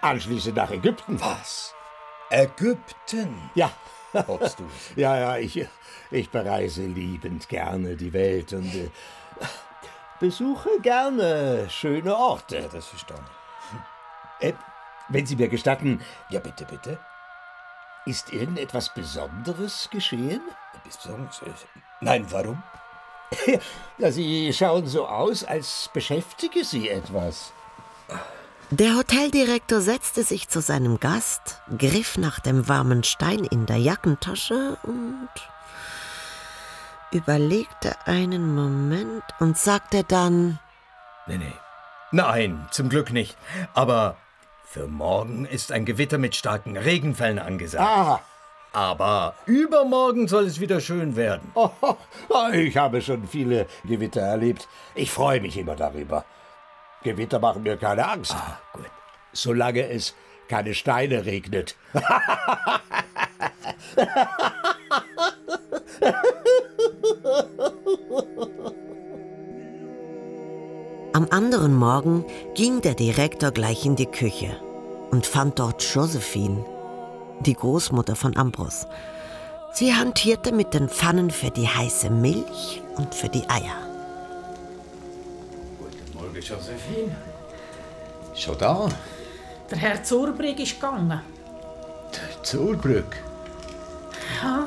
anschließend 0.02 0.56
nach 0.56 0.72
Ägypten. 0.72 1.20
Was? 1.20 1.74
Ägypten? 2.30 3.50
Ja. 3.56 3.72
Hoppst 4.28 4.60
du. 4.60 4.64
Ja, 4.96 5.18
ja, 5.18 5.38
ich, 5.38 5.68
ich 6.12 6.30
bereise 6.30 6.86
liebend 6.86 7.50
gerne 7.50 7.96
die 7.96 8.14
Welt 8.14 8.54
und 8.54 8.74
äh, 8.74 8.90
besuche 10.20 10.70
gerne 10.82 11.68
schöne 11.70 12.16
Orte. 12.16 12.60
Ja, 12.60 12.68
das 12.68 12.94
ich. 12.94 13.06
Äh, 14.40 14.54
wenn 15.10 15.26
Sie 15.26 15.36
mir 15.36 15.50
gestatten. 15.50 16.02
Ja, 16.30 16.40
bitte, 16.40 16.66
bitte. 16.66 17.00
Ist 18.06 18.32
irgendetwas 18.32 18.94
Besonderes 18.94 19.90
geschehen? 19.92 20.42
Besonderes? 20.84 21.66
Nein, 22.02 22.26
warum? 22.30 22.62
Ja, 23.98 24.12
Sie 24.12 24.54
schauen 24.54 24.86
so 24.88 25.08
aus, 25.08 25.44
als 25.44 25.90
beschäftige 25.94 26.64
Sie 26.64 26.90
etwas. 26.90 27.52
Der 28.70 28.96
Hoteldirektor 28.96 29.80
setzte 29.82 30.24
sich 30.24 30.50
zu 30.50 30.62
seinem 30.62 31.00
Gast, 31.00 31.62
griff 31.78 32.18
nach 32.18 32.40
dem 32.40 32.68
warmen 32.68 33.04
Stein 33.04 33.44
in 33.46 33.66
der 33.66 33.78
Jackentasche 33.78 34.78
und 34.84 35.30
überlegte 37.12 37.96
einen 38.06 38.54
Moment 38.54 39.24
und 39.40 39.58
sagte 39.58 40.04
dann 40.04 40.60
Nee, 41.28 41.38
nee. 41.38 41.54
Nein, 42.12 42.68
zum 42.72 42.90
Glück 42.90 43.12
nicht. 43.12 43.38
Aber 43.74 44.18
für 44.66 44.88
morgen 44.88 45.46
ist 45.46 45.72
ein 45.72 45.86
Gewitter 45.86 46.18
mit 46.18 46.36
starken 46.36 46.78
Regenfällen 46.78 47.40
angesagt. 47.40 47.88
Ah. 47.88 48.22
Aber 48.74 49.36
übermorgen 49.46 50.28
soll 50.28 50.46
es 50.46 50.60
wieder 50.60 50.82
schön 50.82 51.16
werden. 51.16 51.52
Oh, 51.54 51.70
ich 52.54 52.76
habe 52.76 53.02
schon 53.02 53.28
viele 53.28 53.68
Gewitter 53.86 54.22
erlebt. 54.22 54.68
Ich 54.96 55.12
freue 55.12 55.40
mich 55.40 55.58
immer 55.58 55.76
darüber. 55.76 56.26
Gewitter 57.04 57.40
machen 57.40 57.64
mir 57.64 57.78
keine 57.78 58.06
Angst. 58.06 58.34
Ah, 58.34 58.60
gut. 58.74 58.90
Solange 59.32 59.88
es 59.88 60.14
keine 60.50 60.74
Steine 60.74 61.26
regnet. 61.26 61.76
Am 71.16 71.28
anderen 71.30 71.74
Morgen 71.74 72.26
ging 72.56 72.82
der 72.82 72.94
Direktor 72.94 73.52
gleich 73.52 73.86
in 73.86 73.96
die 73.96 74.06
Küche 74.06 74.60
und 75.12 75.26
fand 75.26 75.60
dort 75.60 75.82
Josephine, 75.82 76.66
die 77.40 77.54
Großmutter 77.54 78.18
von 78.18 78.36
Ambros. 78.36 78.86
Sie 79.72 79.94
hantierte 79.94 80.52
mit 80.52 80.74
den 80.74 80.90
Pfannen 80.90 81.32
für 81.32 81.52
die 81.52 81.70
heiße 81.70 82.10
Milch 82.10 82.82
und 82.98 83.16
für 83.16 83.30
die 83.30 83.50
Eier. 83.50 83.78
Guten 85.80 86.18
Morgen, 86.18 86.36
Josephine. 86.36 87.16
Schon 88.34 88.58
da? 88.58 88.90
Der 89.72 89.78
Herr 89.78 90.04
Zurbrigg 90.04 90.62
ist 90.62 90.76
gegangen. 90.82 91.22
Zurbrück. 92.44 93.16
Ja, 94.44 94.66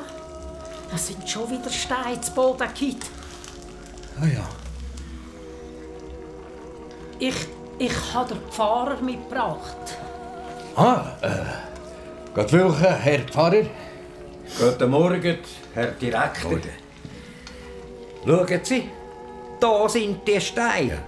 es 0.95 1.05
sind 1.05 1.29
schon 1.29 1.51
wieder 1.51 1.69
Steine 1.69 2.19
zu 2.19 2.31
Boden 2.31 2.57
gekippt. 2.73 3.05
Ah 4.19 4.25
ja. 4.25 4.58
Ich, 7.19 7.35
ich 7.77 8.13
habe 8.13 8.33
den 8.33 8.41
Pfarrer 8.49 9.01
mitgebracht. 9.01 9.97
Ah, 10.75 11.01
äh. 11.21 11.27
Gott 12.33 12.53
welcher, 12.53 12.95
Herr 12.95 13.19
Pfarrer? 13.19 13.65
Guten 14.57 14.89
Morgen, 14.89 15.37
Herr 15.73 15.87
Direktor. 15.87 16.59
Schauen 18.25 18.59
Sie, 18.63 18.89
da 19.59 19.89
sind 19.89 20.25
die 20.25 20.39
Steine. 20.39 20.99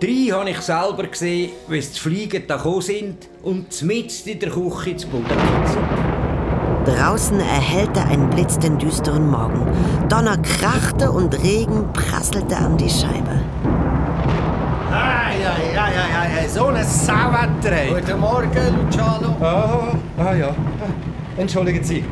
Drei 0.00 0.30
habe 0.30 0.50
ich 0.50 0.60
selber 0.60 1.06
gesehen, 1.06 1.52
wie 1.68 1.82
sie 1.82 1.92
zu 1.92 2.02
fliegen 2.02 2.44
da 2.46 2.56
gekommen 2.56 2.80
sind 2.80 3.28
und 3.42 3.82
mitten 3.82 4.28
in 4.28 4.40
der 4.40 4.50
Küche 4.50 4.96
zu 4.96 5.08
Boden. 5.08 5.26
Draußen 6.86 7.40
erhellte 7.40 8.00
ein 8.02 8.30
Blitz 8.30 8.58
den 8.58 8.78
düsteren 8.78 9.30
Morgen. 9.30 9.66
Donner 10.08 10.38
krachte 10.38 11.10
und 11.10 11.34
Regen 11.42 11.92
prasselte 11.92 12.56
an 12.56 12.76
die 12.76 12.88
Scheibe. 12.88 13.40
Ah, 14.90 15.30
ja, 15.32 15.56
ja, 15.74 15.88
ja, 15.88 16.06
ja, 16.08 16.35
so 16.48 16.66
ein 16.66 16.84
Sauwetter. 16.84 17.86
Guten 17.88 18.20
Morgen, 18.20 18.84
Luciano. 18.84 19.36
Ah, 19.40 19.96
ah 20.18 20.34
ja. 20.34 20.54
Entschuldigen 21.36 21.82
Sie. 21.82 22.04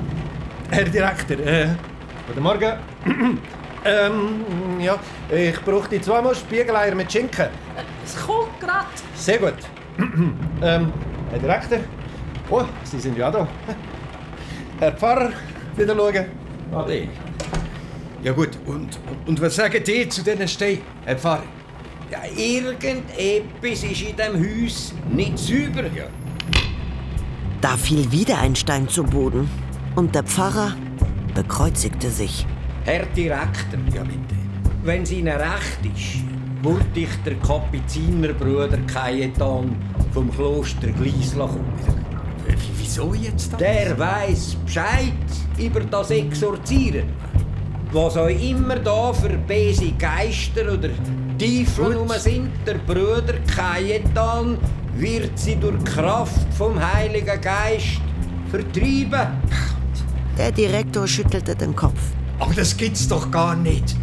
Herr 0.71 0.85
Direktor, 0.85 1.39
äh, 1.39 1.69
guten 2.27 2.43
Morgen. 2.43 2.73
ähm, 3.85 4.81
ja, 4.81 4.99
ich 5.31 5.61
brauchte 5.63 6.01
zweimal 6.01 6.35
Spiegeleier 6.35 6.95
mit 6.95 7.13
Schinken. 7.13 7.47
Es 8.05 8.17
kommt 8.27 8.61
grad. 8.61 8.87
Sehr 9.15 9.39
gut. 9.39 9.55
ähm, 9.99 10.93
Herr 11.31 11.39
Direktor. 11.39 11.79
Oh, 12.51 12.65
Sie 12.83 12.99
sind 12.99 13.17
ja 13.17 13.31
da. 13.31 13.47
Herr 14.81 14.93
Pfarrer, 14.93 15.31
wieder 15.77 15.95
schauen. 15.95 16.27
Ade. 16.75 17.09
Ja 18.23 18.33
gut, 18.33 18.59
und, 18.67 18.99
und 19.27 19.41
was 19.41 19.55
sagen 19.55 19.83
die 19.85 20.09
zu 20.09 20.23
diesen 20.23 20.49
Steinen, 20.49 20.83
Herr 21.05 21.17
Pfarrer? 21.17 21.43
Ja, 22.11 22.21
irgendetwas 22.37 23.83
ist 23.83 24.03
in 24.03 24.17
diesem 24.17 24.65
Haus 24.67 24.95
nicht 25.11 25.39
sauber. 25.39 25.89
Ja. 25.95 26.05
Da 27.61 27.77
fiel 27.77 28.11
wieder 28.13 28.39
ein 28.39 28.55
Stein 28.55 28.89
zu 28.89 29.03
Boden 29.05 29.49
und 29.97 30.15
der 30.15 30.23
Pfarrer 30.23 30.75
bekreuzigte 31.35 32.11
sich. 32.11 32.47
Herr 32.85 33.07
Direktor, 33.07 33.81
ja 33.95 34.03
bitte. 34.03 34.37
Wenn 34.83 35.03
es 35.03 35.13
Ihnen 35.13 35.29
recht 35.29 35.79
ist, 35.97 36.23
würde 36.63 36.85
ich 36.95 37.09
der 37.25 37.37
Kapuzinerbruder 37.37 38.79
Cajetan 38.87 39.75
vom 40.13 40.31
Kloster 40.31 40.89
Gleisla 40.89 41.47
kommen. 41.47 41.73
Wieso 42.77 43.15
jetzt 43.15 43.53
das? 43.53 43.59
Der 43.59 43.99
weiß 43.99 44.57
Bescheid 44.65 45.13
über 45.59 45.81
das 45.81 46.11
Exorzieren. 46.11 47.09
Was 47.95 48.17
auch 48.17 48.27
immer 48.27 48.75
da 48.75 49.13
für 49.13 49.29
böse 49.29 49.93
Geister 49.93 50.63
oder 50.63 50.89
Teufel 51.39 51.97
rum 51.97 52.11
sind, 52.19 52.51
der 52.67 52.75
Bruder 52.75 53.35
Cajetan 53.47 54.59
wird 54.97 55.39
sie 55.39 55.55
durch 55.55 55.85
Kraft 55.85 56.53
vom 56.59 56.75
Heiligen 56.77 57.41
Geist 57.41 58.01
vertreiben. 58.51 59.29
Der 60.37 60.51
Direktor 60.51 61.07
schüttelte 61.07 61.55
den 61.55 61.77
Kopf. 61.77 62.01
Aber 62.41 62.53
das 62.53 62.77
gibt's 62.77 63.07
doch 63.07 63.31
gar 63.31 63.55
nicht. 63.55 63.95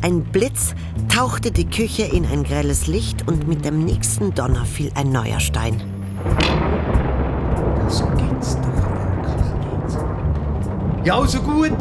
Ein 0.00 0.22
Blitz 0.22 0.74
tauchte 1.14 1.50
die 1.50 1.68
Küche 1.68 2.04
in 2.04 2.24
ein 2.24 2.44
grelles 2.44 2.86
Licht 2.86 3.28
und 3.28 3.46
mit 3.46 3.62
dem 3.62 3.84
nächsten 3.84 4.32
Donner 4.34 4.64
fiel 4.64 4.90
ein 4.94 5.12
neuer 5.12 5.40
Stein. 5.40 5.82
Das 7.84 8.02
gibt's 8.16 8.56
doch 8.56 8.78
wirklich 9.18 9.98
nicht. 9.98 11.06
Ja, 11.06 11.18
also 11.18 11.42
gut. 11.42 11.76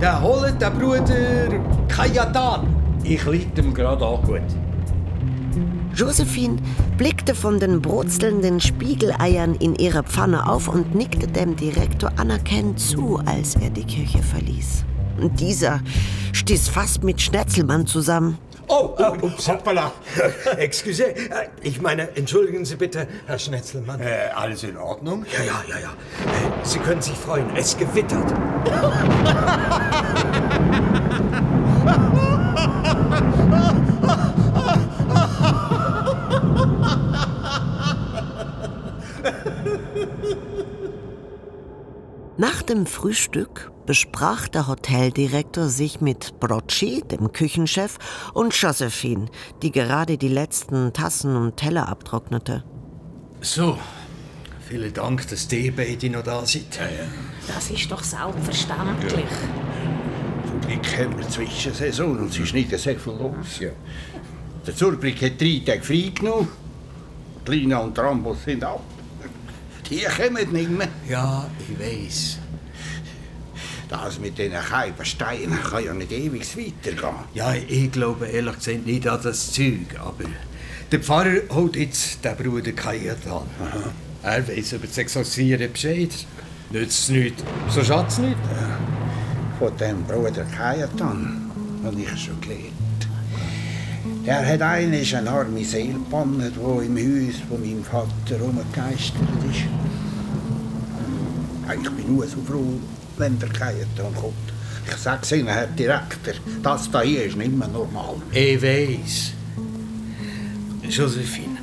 Der 0.00 0.20
holt 0.20 0.60
der 0.60 0.70
Bruder 0.70 1.48
Kajatan. 1.88 2.66
Ich 3.02 3.24
liegt 3.24 3.58
ihm 3.58 3.72
gerade 3.72 4.06
an. 4.06 4.22
Gut. 4.22 4.42
Josephine 5.94 6.58
blickte 6.98 7.34
von 7.34 7.58
den 7.58 7.80
brutzelnden 7.80 8.60
Spiegeleiern 8.60 9.54
in 9.54 9.74
ihrer 9.74 10.02
Pfanne 10.02 10.46
auf 10.46 10.68
und 10.68 10.94
nickte 10.94 11.26
dem 11.26 11.56
Direktor 11.56 12.12
anerkennend 12.18 12.78
zu, 12.78 13.18
als 13.24 13.56
er 13.56 13.70
die 13.70 13.86
Küche 13.86 14.22
verließ. 14.22 14.84
Und 15.18 15.40
dieser 15.40 15.80
stieß 16.32 16.68
fast 16.68 17.02
mit 17.02 17.22
Schnetzelmann 17.22 17.86
zusammen. 17.86 18.36
Oh, 18.68 18.96
oh, 18.98 19.26
ups, 19.26 19.48
hoppala. 19.48 19.92
Excuse, 20.58 21.04
äh, 21.04 21.48
ich 21.62 21.80
meine, 21.80 22.16
entschuldigen 22.16 22.64
Sie 22.64 22.76
bitte, 22.76 23.06
Herr 23.26 23.38
Schnetzelmann. 23.38 24.00
Äh, 24.00 24.30
alles 24.34 24.64
in 24.64 24.76
Ordnung? 24.76 25.24
Ja, 25.32 25.44
ja, 25.44 25.62
ja, 25.68 25.78
ja. 25.78 25.90
Äh, 25.90 26.64
Sie 26.64 26.80
können 26.80 27.00
sich 27.00 27.14
freuen, 27.14 27.48
es 27.54 27.76
gewittert. 27.76 28.34
Nach 42.38 42.60
dem 42.60 42.84
Frühstück 42.84 43.72
besprach 43.86 44.46
der 44.48 44.68
Hoteldirektor 44.68 45.68
sich 45.68 46.02
mit 46.02 46.38
Brocci, 46.38 47.02
dem 47.10 47.32
Küchenchef, 47.32 47.96
und 48.34 48.54
Josephine, 48.54 49.26
die 49.62 49.72
gerade 49.72 50.18
die 50.18 50.28
letzten 50.28 50.92
Tassen 50.92 51.34
und 51.34 51.56
Teller 51.56 51.88
abtrocknete. 51.88 52.62
So, 53.40 53.78
vielen 54.68 54.92
Dank, 54.92 55.26
dass 55.28 55.48
die 55.48 55.70
beide 55.70 56.10
noch 56.10 56.24
da 56.24 56.44
sind. 56.44 56.78
Das 57.48 57.70
ist 57.70 57.90
doch 57.90 58.02
selbstverständlich. 58.02 59.24
Zum 60.46 60.60
Glück 60.60 60.98
haben 60.98 61.18
wir 61.18 61.28
Zwischensaison 61.30 62.18
und 62.18 62.28
es 62.28 62.38
ist 62.38 62.52
nicht 62.52 62.70
sehr 62.78 62.98
viel 62.98 63.14
los. 63.14 63.60
Ja. 63.60 63.70
Der 64.66 64.76
Zurbrück 64.76 65.22
hat 65.22 65.40
drei 65.40 65.62
Tage 65.64 65.82
frei 65.82 66.12
genommen. 66.14 66.48
Lina 67.46 67.78
und 67.78 67.98
Rambos 67.98 68.44
sind 68.44 68.62
ab. 68.62 68.82
Kommen 69.88 70.52
nicht 70.52 70.70
mehr. 70.70 70.88
Ja, 71.08 71.48
ich 71.58 71.78
weiß. 71.78 72.38
Das 73.88 74.18
mit 74.18 74.36
diesen 74.36 74.52
Keibensteinen 74.52 75.62
kann 75.62 75.84
ja 75.84 75.94
nicht 75.94 76.10
ewig 76.10 76.56
weitergehen. 76.56 77.14
Ja, 77.34 77.54
ich 77.54 77.92
glaube 77.92 78.26
ehrlich 78.26 78.56
gesagt 78.56 78.86
nicht 78.86 79.06
an 79.06 79.20
das 79.22 79.52
Zeug, 79.52 79.96
aber 80.00 80.24
der 80.90 81.00
Pfarrer 81.00 81.42
holt 81.50 81.76
jetzt 81.76 82.24
den 82.24 82.36
Bruder 82.36 82.72
Kajat 82.72 83.26
an. 83.28 83.46
Er 84.22 84.48
weiß 84.48 84.72
über 84.72 84.86
das 84.88 84.98
Exorzieren 84.98 85.70
Bescheid. 85.72 86.10
Nützt 86.70 87.04
es 87.04 87.08
nichts, 87.10 87.44
so 87.68 87.84
schadet 87.84 88.10
es 88.10 88.18
nicht. 88.18 88.36
Von 89.60 89.76
dem 89.76 90.02
Bruder 90.04 90.44
Kajatan 90.44 91.50
habe 91.84 92.00
ich 92.00 92.08
schon. 92.20 92.36
Er 94.24 94.44
hat 94.44 94.62
einisch 94.62 95.14
eine 95.14 95.30
arme 95.30 95.64
Seele 95.64 95.92
gebannt, 95.92 96.40
die 96.40 96.86
im 96.86 96.96
Haus 96.96 97.36
von 97.48 97.60
meinem 97.60 97.84
Vater 97.84 98.40
rumgegeistert 98.40 99.20
ist. 99.50 99.66
Ich 101.68 101.90
bin 101.90 102.16
nur 102.16 102.26
so 102.26 102.38
froh, 102.42 102.80
wenn 103.18 103.38
der 103.38 103.48
Kajatan 103.48 104.14
kommt. 104.14 104.34
Ich 104.88 104.96
sag's 104.96 105.32
Ihnen, 105.32 105.48
Herr 105.48 105.66
Direktor, 105.66 106.34
das 106.62 106.90
da 106.90 107.02
hier 107.02 107.24
ist 107.24 107.36
nicht 107.36 107.56
mehr 107.56 107.68
normal. 107.68 108.16
Ich 108.32 108.62
weiß. 108.62 109.32
Josephine, 110.88 111.58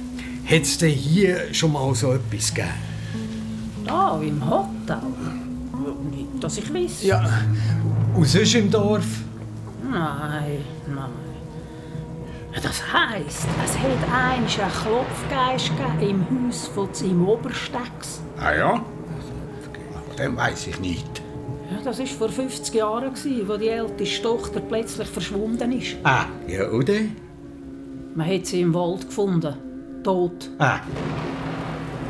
hat 0.46 0.62
es 0.62 0.78
denn 0.78 0.92
hier 0.92 1.54
schon 1.54 1.72
mal 1.72 1.94
so 1.96 2.14
etwas 2.14 2.54
gegeben? 2.54 2.74
Da, 3.86 4.20
im 4.22 4.50
Hotel? 4.50 5.02
Nicht, 6.12 6.44
dass 6.44 6.58
ich 6.58 6.74
weiß. 6.74 7.04
Ja. 7.04 7.24
Und 8.14 8.28
sonst 8.28 8.56
im 8.56 8.70
Dorf? 8.70 9.06
Nein, 9.84 10.60
nein. 10.88 11.23
Das 12.62 12.82
heisst, 12.94 13.48
es 13.66 13.78
hat 13.78 14.14
einst 14.14 14.60
einen 14.60 14.72
Klopfgeist 14.72 15.72
im 16.02 16.48
Haus 16.48 16.68
von 16.68 16.94
seinem 16.94 17.28
Oberstecks. 17.28 18.22
Ah 18.40 18.54
ja? 18.54 18.86
Dem 20.18 20.38
weiß 20.38 20.68
ich 20.68 20.80
nicht. 20.80 21.22
Ja, 21.72 21.78
das 21.84 22.00
war 22.00 22.06
vor 22.06 22.30
50 22.30 22.76
Jahren, 22.76 23.10
als 23.10 23.24
die 23.24 23.42
älteste 23.68 24.22
Tochter 24.22 24.60
plötzlich 24.60 25.08
verschwunden 25.08 25.72
ist. 25.72 25.96
Ah, 26.04 26.26
ja, 26.48 26.70
oder? 26.70 26.94
Man 28.14 28.32
hat 28.32 28.46
sie 28.46 28.62
im 28.62 28.74
Wald 28.74 29.08
gefunden, 29.08 29.56
tot. 30.04 30.52
Ah. 30.60 30.80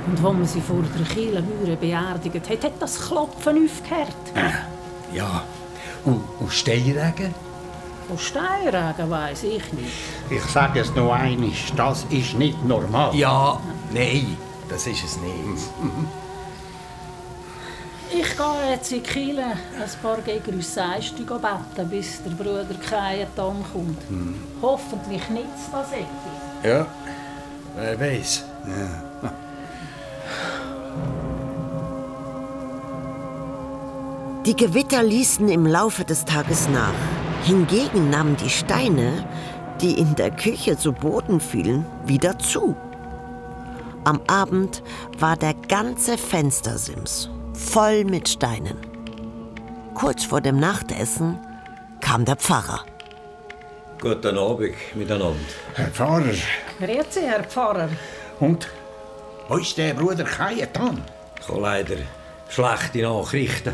Und 0.06 0.17
als 0.17 0.21
man 0.21 0.45
sie 0.45 0.60
vor 0.60 0.84
der 0.99 1.06
Kielenmauer 1.06 1.77
beerdigt 1.77 2.49
hat, 2.49 2.63
hat 2.65 2.73
das 2.82 3.08
Klopfen 3.08 3.65
aufgehört. 3.65 4.15
Ah. 4.36 5.15
Ja. 5.15 5.43
Und, 6.03 6.21
und 6.39 6.51
Steinregen? 6.51 7.34
Von 8.08 8.18
Steinregen 8.18 9.10
weiss 9.10 9.44
ich 9.44 9.74
nicht. 9.74 9.92
Ich 10.30 10.44
sage 10.44 10.82
es 10.82 10.94
noch 10.94 11.13
einmal, 11.13 11.52
das 11.76 12.06
ist 12.10 12.34
nicht 12.36 12.63
normal. 12.66 13.16
Ja, 13.16 13.60
nein, 13.94 14.38
das 14.70 14.88
ist 14.88 15.04
es 15.04 15.18
nicht. 15.18 15.63
Ich 18.16 18.38
gehe 18.38 18.70
jetzt 18.70 18.92
in 18.92 19.02
Kiel 19.02 19.39
ein 19.39 19.58
paar 20.04 20.18
gegen 20.18 20.58
uns 20.58 20.72
Seiste 20.72 21.24
beten, 21.24 21.89
bis 21.89 22.22
der 22.22 22.30
Bruder 22.30 22.66
Kajetan 22.88 23.56
kommt. 23.74 23.98
Hoffentlich 24.62 25.28
nicht 25.30 25.48
das 25.72 25.92
Ecke. 25.92 26.08
Ja, 26.63 26.86
wer 27.76 28.00
weiß. 28.00 28.44
Ja. 28.68 29.32
Die 34.46 34.56
Gewitter 34.56 35.02
ließen 35.02 35.50
im 35.50 35.66
Laufe 35.66 36.04
des 36.06 36.24
Tages 36.26 36.70
nach. 36.70 36.94
Hingegen 37.43 38.10
nahmen 38.10 38.38
die 38.38 38.49
Steine, 38.49 39.27
die 39.82 39.99
in 39.99 40.15
der 40.15 40.32
Küche 40.32 40.77
zu 40.77 40.93
Boden 40.93 41.41
fielen, 41.41 41.86
wieder 42.06 42.39
zu. 42.39 42.73
Am 44.06 44.21
Abend 44.27 44.82
war 45.19 45.36
der 45.36 45.53
ganze 45.53 46.17
Fenstersims 46.17 47.29
voll 47.53 48.06
mit 48.06 48.29
Steinen. 48.29 48.77
Kurz 49.93 50.23
vor 50.23 50.39
dem 50.39 50.58
Nachtessen 50.58 51.38
kam 51.99 52.23
der 52.23 52.38
Pfarrer. 52.38 52.86
Guten 53.99 54.38
Abend 54.38 54.75
miteinander. 54.95 55.36
Herr 55.73 55.88
Pfarrer. 55.88 56.34
Grüezi, 56.79 57.21
Herr 57.21 57.43
Pfarrer. 57.43 57.89
Und? 58.39 58.69
Wo 59.49 59.58
ist 59.58 59.77
der 59.77 59.93
Bruder 59.93 60.23
Kajetan? 60.23 61.01
Ich 61.41 61.47
habe 61.49 61.60
leider 61.60 61.95
schlechte 62.54 63.02
Nachrichten. 63.02 63.74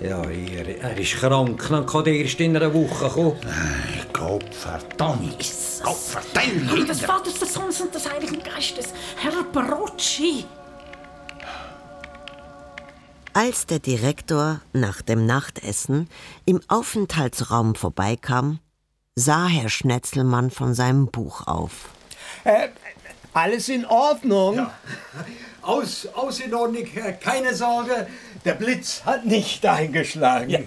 Ja, 0.00 0.22
er, 0.22 0.82
er 0.82 0.98
ist 0.98 1.16
krank. 1.16 1.66
Dann 1.70 1.86
kann 1.86 2.06
er 2.06 2.12
erst 2.12 2.40
in 2.40 2.56
einer 2.56 2.72
Woche 2.72 3.08
kommen. 3.08 3.36
Gott 4.12 4.54
verdammt. 4.54 5.52
Gott 5.82 5.96
verdammt. 5.96 6.88
Des 6.88 7.00
Vaters, 7.00 7.38
des 7.38 7.54
Sohnes 7.54 7.80
und 7.80 7.94
des 7.94 8.10
Heiligen 8.10 8.42
Geistes. 8.42 8.92
Herr 9.16 9.42
Brocci. 9.44 10.44
Als 13.32 13.66
der 13.66 13.78
Direktor 13.78 14.60
nach 14.72 15.02
dem 15.02 15.24
Nachtessen 15.24 16.08
im 16.44 16.60
Aufenthaltsraum 16.68 17.74
vorbeikam, 17.74 18.58
sah 19.14 19.46
Herr 19.46 19.68
Schnetzelmann 19.68 20.50
von 20.50 20.74
seinem 20.74 21.06
Buch 21.06 21.46
auf. 21.46 21.90
Äh, 22.44 22.68
alles 23.32 23.68
in 23.68 23.86
Ordnung? 23.86 24.66
Aus, 25.62 26.06
aus 26.14 26.40
in 26.40 26.54
Ordnung, 26.54 26.84
keine 27.20 27.54
Sorge. 27.54 28.06
Der 28.44 28.54
Blitz 28.54 29.02
hat 29.04 29.26
nicht 29.26 29.64
eingeschlagen. 29.66 30.50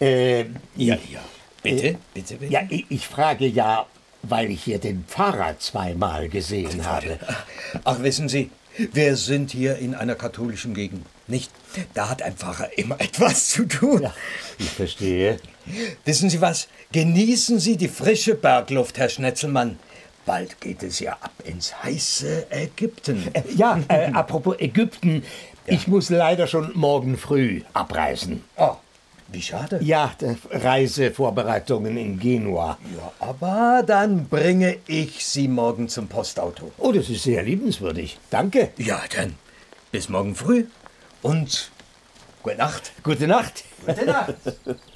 äh, 0.00 0.40
Ja, 0.74 0.96
ja. 1.10 1.20
Bitte, 1.62 1.86
äh, 1.88 1.96
bitte, 2.14 2.34
bitte. 2.36 2.52
Ja, 2.52 2.62
ich, 2.68 2.86
ich 2.88 3.06
frage 3.06 3.46
ja, 3.46 3.86
weil 4.22 4.50
ich 4.50 4.64
hier 4.64 4.78
den 4.78 5.04
Pfarrer 5.06 5.58
zweimal 5.58 6.28
gesehen 6.28 6.84
habe. 6.84 7.18
Ach, 7.84 8.02
wissen 8.02 8.28
Sie, 8.28 8.50
wir 8.92 9.16
sind 9.16 9.52
hier 9.52 9.76
in 9.76 9.94
einer 9.94 10.14
katholischen 10.14 10.74
Gegend, 10.74 11.06
nicht? 11.26 11.50
Da 11.94 12.08
hat 12.08 12.22
ein 12.22 12.36
Pfarrer 12.36 12.76
immer 12.76 13.00
etwas 13.00 13.48
zu 13.48 13.66
tun. 13.66 14.02
Ja, 14.02 14.14
ich 14.58 14.70
verstehe. 14.70 15.38
Wissen 16.04 16.30
Sie 16.30 16.40
was? 16.40 16.68
Genießen 16.92 17.58
Sie 17.58 17.76
die 17.76 17.88
frische 17.88 18.34
Bergluft, 18.34 18.98
Herr 18.98 19.08
Schnetzelmann. 19.08 19.78
Bald 20.26 20.60
geht 20.60 20.82
es 20.82 20.98
ja 21.00 21.12
ab 21.12 21.30
ins 21.44 21.82
heiße 21.82 22.48
Ägypten. 22.50 23.28
Äh, 23.32 23.42
Ja, 23.54 23.78
äh, 23.88 24.10
apropos 24.12 24.56
Ägypten, 24.58 25.22
ich 25.66 25.86
muss 25.86 26.10
leider 26.10 26.46
schon 26.48 26.72
morgen 26.74 27.16
früh 27.16 27.62
abreisen. 27.72 28.42
Oh, 28.56 28.74
wie 29.28 29.40
schade. 29.40 29.78
Ja, 29.82 30.12
d- 30.20 30.36
Reisevorbereitungen 30.50 31.96
in 31.96 32.18
Genua. 32.18 32.76
Ja, 32.96 33.12
aber 33.20 33.82
dann 33.86 34.28
bringe 34.28 34.78
ich 34.86 35.24
Sie 35.24 35.46
morgen 35.48 35.88
zum 35.88 36.08
Postauto. 36.08 36.72
Oh, 36.78 36.92
das 36.92 37.08
ist 37.08 37.22
sehr 37.22 37.42
liebenswürdig. 37.42 38.18
Danke. 38.30 38.70
Ja, 38.78 39.00
dann 39.16 39.34
bis 39.92 40.08
morgen 40.08 40.34
früh 40.34 40.66
und 41.22 41.70
gute 42.42 42.56
Nacht. 42.56 42.92
Gute 43.02 43.26
Nacht. 43.28 43.64
Gute 43.86 44.04
Nacht. 44.06 44.34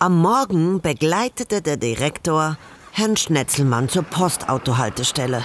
Am 0.00 0.16
Morgen 0.22 0.80
begleitete 0.80 1.60
der 1.60 1.76
Direktor 1.76 2.56
Herrn 2.92 3.16
Schnetzelmann 3.16 3.88
zur 3.88 4.04
Postautohaltestelle. 4.04 5.42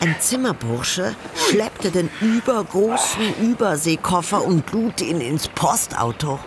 Ein 0.00 0.14
Zimmerbursche 0.20 1.16
schleppte 1.34 1.90
den 1.90 2.08
übergroßen 2.20 3.34
Überseekoffer 3.42 4.44
und 4.44 4.70
lud 4.70 5.00
ihn 5.00 5.20
ins 5.20 5.48
Postauto. 5.48 6.38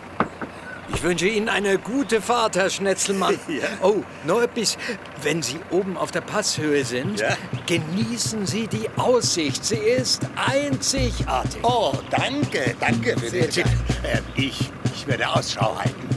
Ich 0.94 1.04
wünsche 1.04 1.28
Ihnen 1.28 1.50
eine 1.50 1.80
gute 1.80 2.22
Fahrt, 2.22 2.56
Herr 2.56 2.70
Schnetzelmann. 2.70 3.38
Oh, 3.82 4.04
noch 4.26 4.42
etwas. 4.42 4.78
Wenn 5.22 5.42
Sie 5.42 5.60
oben 5.70 5.98
auf 5.98 6.12
der 6.12 6.22
Passhöhe 6.22 6.86
sind, 6.86 7.22
genießen 7.68 8.46
Sie 8.46 8.68
die 8.68 8.90
Aussicht. 8.96 9.66
Sie 9.66 9.76
ist 9.76 10.22
einzigartig. 10.36 11.60
Oh, 11.62 11.92
danke, 12.10 12.76
danke 12.80 13.20
für 13.20 13.30
den 13.30 13.50
Tipp. 13.50 13.66
Äh, 14.04 14.22
ich 14.40 14.72
Ich 14.96 15.08
werde 15.08 15.28
Ausschau 15.28 15.76
halten. 15.78 16.08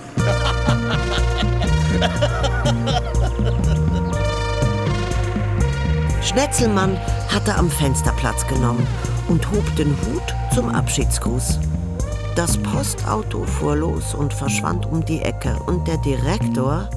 Schnetzelmann 6.23 6.99
hatte 7.33 7.55
am 7.55 7.71
Fenster 7.71 8.13
Platz 8.13 8.47
genommen 8.47 8.87
und 9.29 9.51
hob 9.51 9.77
den 9.77 9.89
Hut 9.89 10.55
zum 10.55 10.69
Abschiedsgruß. 10.69 11.59
Das 12.35 12.59
Postauto 12.59 13.45
fuhr 13.45 13.77
los 13.77 14.15
und 14.15 14.35
verschwand 14.35 14.85
um 14.87 15.05
die 15.05 15.23
Ecke 15.23 15.57
und 15.67 15.89
der 15.89 15.97
Direktor 15.99 16.91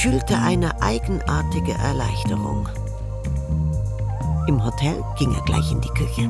fühlte 0.00 0.36
eine 0.36 0.82
eigenartige 0.82 1.72
Erleichterung. 1.72 2.68
Im 4.48 4.64
Hotel 4.64 5.02
ging 5.18 5.32
er 5.32 5.42
gleich 5.42 5.70
in 5.70 5.80
die 5.80 5.88
Küche. 5.90 6.28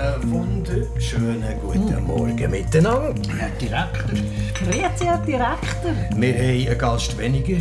Einen 0.00 0.32
wunderschönen 0.32 1.60
guten 1.60 2.06
Morgen 2.06 2.50
miteinander. 2.50 3.12
Herr 3.36 3.50
Direktor. 3.50 4.18
Grüezi, 4.54 5.04
Herr 5.04 5.18
Direktor. 5.18 5.92
Wir 6.16 6.32
haben 6.32 6.68
einen 6.68 6.78
Gast 6.78 7.18
weniger. 7.18 7.58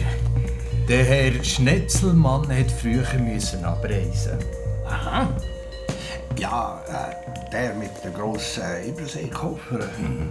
Der 0.88 1.04
Herr 1.04 1.43
Schnetzelmann 1.43 2.47
hat 2.47 2.71
früher 2.71 3.04
müssen 3.19 3.65
abreisen. 3.65 4.38
Aha. 4.88 5.28
Ja, 6.38 6.82
äh, 6.88 7.52
der 7.52 7.73
mit 7.73 7.91
den 8.06 8.13
grossen 8.13 8.63
Überseekoffer, 8.88 9.80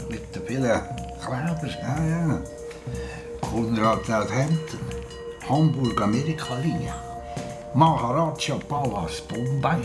mit 0.08 0.34
den 0.34 0.42
vielen 0.46 0.80
Kleber. 1.22 1.68
Ja, 1.82 2.04
ja. 2.08 2.40
Konrad 3.42 4.06
Southampton, 4.06 4.80
Hamburg-Amerika-Linie, 5.46 6.94
Maharaja 7.74 8.54
Palace 8.66 9.20
Bombay, 9.28 9.82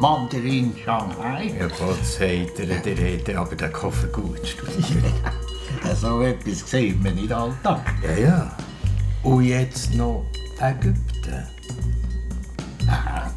Mandarin 0.00 0.74
Shanghai. 0.84 1.52
Ja, 1.58 1.66
Gott 1.66 2.04
sei 2.04 2.46
dir, 2.56 2.66
der 2.66 2.96
hätte 2.96 3.38
aber 3.38 3.56
den 3.56 3.72
Koffer 3.72 4.06
gut 4.08 4.46
studiert. 4.46 5.12
so 5.96 6.22
etwas 6.22 6.70
sieht 6.70 7.02
man 7.02 7.14
nicht 7.16 7.32
alltag. 7.32 7.80
Ja, 8.02 8.16
ja. 8.16 8.56
Und 9.22 9.44
jetzt 9.44 9.94
noch 9.94 10.24
Ägypten. 10.60 11.46
Aha. 12.86 13.32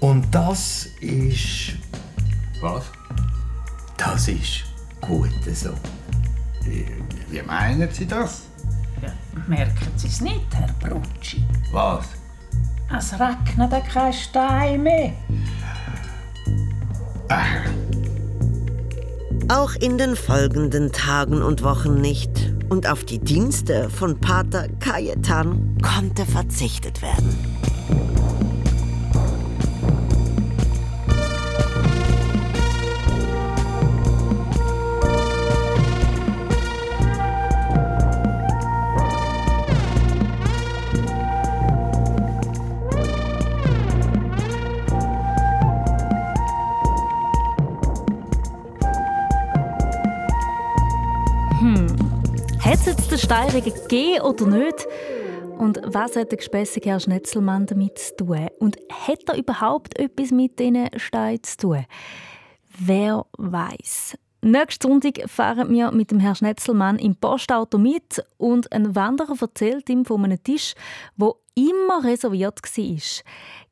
Und 0.00 0.26
das 0.34 0.86
ist. 1.00 1.76
Was? 2.60 2.84
Das 3.98 4.28
ist 4.28 4.64
gut 5.00 5.30
so. 5.52 5.74
Wie, 6.62 6.86
wie 7.28 7.42
meinen 7.42 7.90
Sie 7.90 8.06
das? 8.06 8.44
Ja, 9.02 9.12
merken 9.46 9.92
Sie 9.96 10.08
es 10.08 10.20
nicht, 10.22 10.46
Herr 10.54 10.72
Brutschi? 10.80 11.44
Was? 11.70 12.06
Es 12.90 13.12
regnet 13.12 13.88
kein 13.92 14.12
Stein 14.12 14.82
mehr. 14.82 15.12
Auch 19.48 19.74
in 19.74 19.98
den 19.98 20.16
folgenden 20.16 20.92
Tagen 20.92 21.42
und 21.42 21.62
Wochen 21.62 22.00
nicht. 22.00 22.52
Und 22.68 22.88
auf 22.88 23.04
die 23.04 23.18
Dienste 23.18 23.90
von 23.90 24.18
Pater 24.18 24.68
Cayetan 24.80 25.78
konnte 25.82 26.24
verzichtet 26.24 27.02
werden. 27.02 27.36
Steiregen 53.34 53.74
gegeben 53.74 54.20
oder 54.20 54.46
nicht? 54.46 54.86
Und 55.58 55.80
was 55.84 56.14
hat 56.14 56.30
der 56.30 56.38
gespässige 56.38 56.90
Herr 56.90 57.00
Schnetzelmann 57.00 57.66
damit 57.66 57.98
zu 57.98 58.14
tun? 58.14 58.46
Und 58.60 58.76
hat 58.88 59.28
er 59.28 59.36
überhaupt 59.36 59.98
etwas 59.98 60.30
mit 60.30 60.60
diesen 60.60 60.88
Steinen 60.98 61.42
zu 61.42 61.56
tun? 61.56 61.86
Wer 62.78 63.26
weiß? 63.36 64.16
Nächsten 64.40 64.86
Sonntag 64.86 65.28
fahren 65.28 65.68
wir 65.70 65.90
mit 65.90 66.12
dem 66.12 66.20
Herrn 66.20 66.36
Schnetzelmann 66.36 66.96
im 67.00 67.16
Postauto 67.16 67.76
mit 67.76 68.24
und 68.36 68.70
ein 68.70 68.94
Wanderer 68.94 69.34
erzählt 69.40 69.88
ihm 69.90 70.04
von 70.04 70.24
einem 70.24 70.40
Tisch, 70.40 70.74
wo 71.16 71.40
immer 71.56 72.04
reserviert 72.04 72.60
war. 72.62 73.24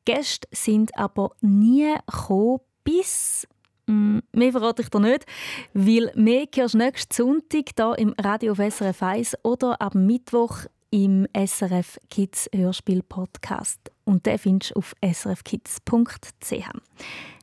Gäste 0.03 0.47
sind 0.51 0.97
aber 0.97 1.31
nie 1.39 1.95
gekommen, 2.05 2.59
bis 2.83 3.47
mehr 3.87 4.51
verrate 4.51 4.81
ich 4.81 4.89
dir 4.89 4.99
nicht, 4.99 5.25
weil 5.73 6.11
mehr 6.15 6.45
hörst 6.53 6.73
du 6.73 6.77
nächsten 6.77 7.13
Sonntag 7.13 7.71
hier 7.75 7.97
im 7.97 8.13
Radio 8.19 8.53
auf 8.53 8.59
SRF 8.59 9.03
1 9.03 9.37
oder 9.43 9.81
ab 9.81 9.95
Mittwoch 9.95 10.65
im 10.91 11.27
SRF 11.33 11.97
Kids 12.09 12.49
Hörspiel 12.53 13.01
Podcast. 13.01 13.79
Und 14.03 14.25
den 14.25 14.37
findest 14.37 14.75
du 14.75 14.79
auf 14.79 14.93
srfkids.ch. 15.03 16.51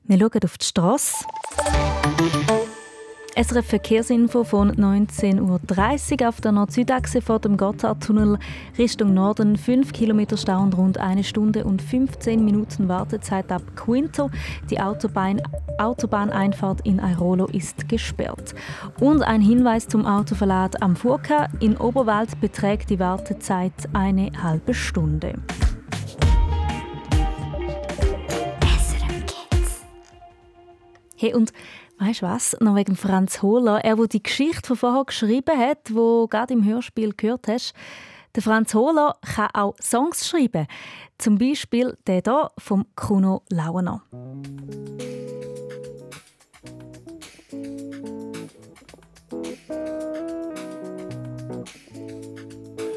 Wir 0.05 0.18
schauen 0.18 0.44
auf 0.44 0.59
die 0.59 0.66
Straße. 0.66 1.24
SRF 3.37 3.66
Verkehrsinfo 3.66 4.43
von 4.43 4.73
19.30 4.73 6.23
Uhr 6.23 6.29
auf 6.29 6.40
der 6.40 6.51
Nord-Süd-Achse 6.51 7.23
vor 7.23 7.38
dem 7.38 7.57
Gotthardtunnel 7.57 8.38
Richtung 8.77 9.14
Norden 9.14 9.57
5 9.57 9.93
Kilometer 9.93 10.37
Stau 10.37 10.61
und 10.61 10.77
rund 10.77 10.99
eine 10.99 11.23
Stunde 11.23 11.64
und 11.64 11.81
15 11.81 12.45
Minuten 12.45 12.88
Wartezeit 12.88 13.53
ab 13.53 13.62
Quinto. 13.77 14.31
Die 14.69 14.81
Autobahn, 14.81 15.40
Autobahneinfahrt 15.79 16.81
in 16.85 16.99
Airolo 16.99 17.47
ist 17.47 17.88
gesperrt. 17.88 18.55
Und 18.99 19.23
ein 19.23 19.40
Hinweis 19.40 19.87
zum 19.87 20.07
Autoverlad 20.07 20.83
am 20.83 20.97
Furka. 20.97 21.49
In 21.61 21.77
Oberwald 21.77 22.40
beträgt 22.40 22.90
die 22.90 22.99
Wartezeit 22.99 23.73
eine 23.93 24.33
halbe 24.43 24.75
Stunde. 24.75 25.35
Hey, 31.21 31.35
und 31.35 31.53
weißt 32.00 32.22
du 32.22 32.26
was? 32.26 32.56
Noch 32.60 32.74
wegen 32.76 32.96
Franz 32.96 33.42
Hohler. 33.42 33.84
Er, 33.84 33.96
der 33.96 34.06
die 34.06 34.22
Geschichte 34.22 34.66
von 34.68 34.76
vorher 34.76 35.04
geschrieben 35.04 35.58
hat, 35.58 35.94
wo 35.94 36.26
gerade 36.26 36.54
im 36.54 36.64
Hörspiel 36.64 37.12
gehört 37.16 37.46
hast. 37.48 37.74
Der 38.34 38.42
Franz 38.42 38.74
Hohler 38.74 39.16
kann 39.34 39.48
auch 39.52 39.74
Songs 39.80 40.28
schreiben. 40.28 40.66
Zum 41.18 41.36
Beispiel 41.36 41.96
der 42.06 42.22
hier 42.24 42.50
vom 42.58 42.86
Kuno 42.94 43.42
Lauener. 43.50 44.02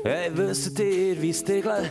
Hey, 0.06 0.30
wisst 0.34 0.80
ihr, 0.80 1.22
wie 1.22 1.32
Tigeln 1.32 1.90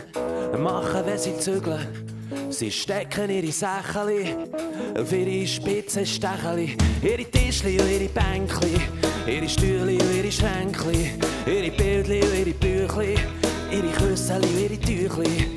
machen, 0.57 1.05
wenn 1.05 1.17
sie 1.17 1.37
zügeln? 1.37 2.12
Sie 2.53 2.69
stecken 2.69 3.31
ihre 3.31 3.51
Sächeli 3.51 4.35
auf 4.95 5.11
ihre 5.11 5.47
spitzen 5.47 6.05
Stecheli, 6.05 6.77
ihre 7.01 7.25
Tischli 7.25 7.79
und 7.79 7.89
ihre 7.89 8.09
Bänkli, 8.09 8.79
ihre 9.25 9.49
Stühle 9.49 9.93
und 9.93 10.15
ihre 10.15 10.31
Schränkli, 10.31 11.13
ihre 11.47 11.71
Bildli 11.71 12.21
und 12.21 12.37
ihre 12.37 12.53
Büchli, 12.53 13.15
ihre 13.71 13.91
Küsseli 13.93 14.47
und 14.47 14.59
ihre 14.59 14.79
Tüchli. 14.79 15.52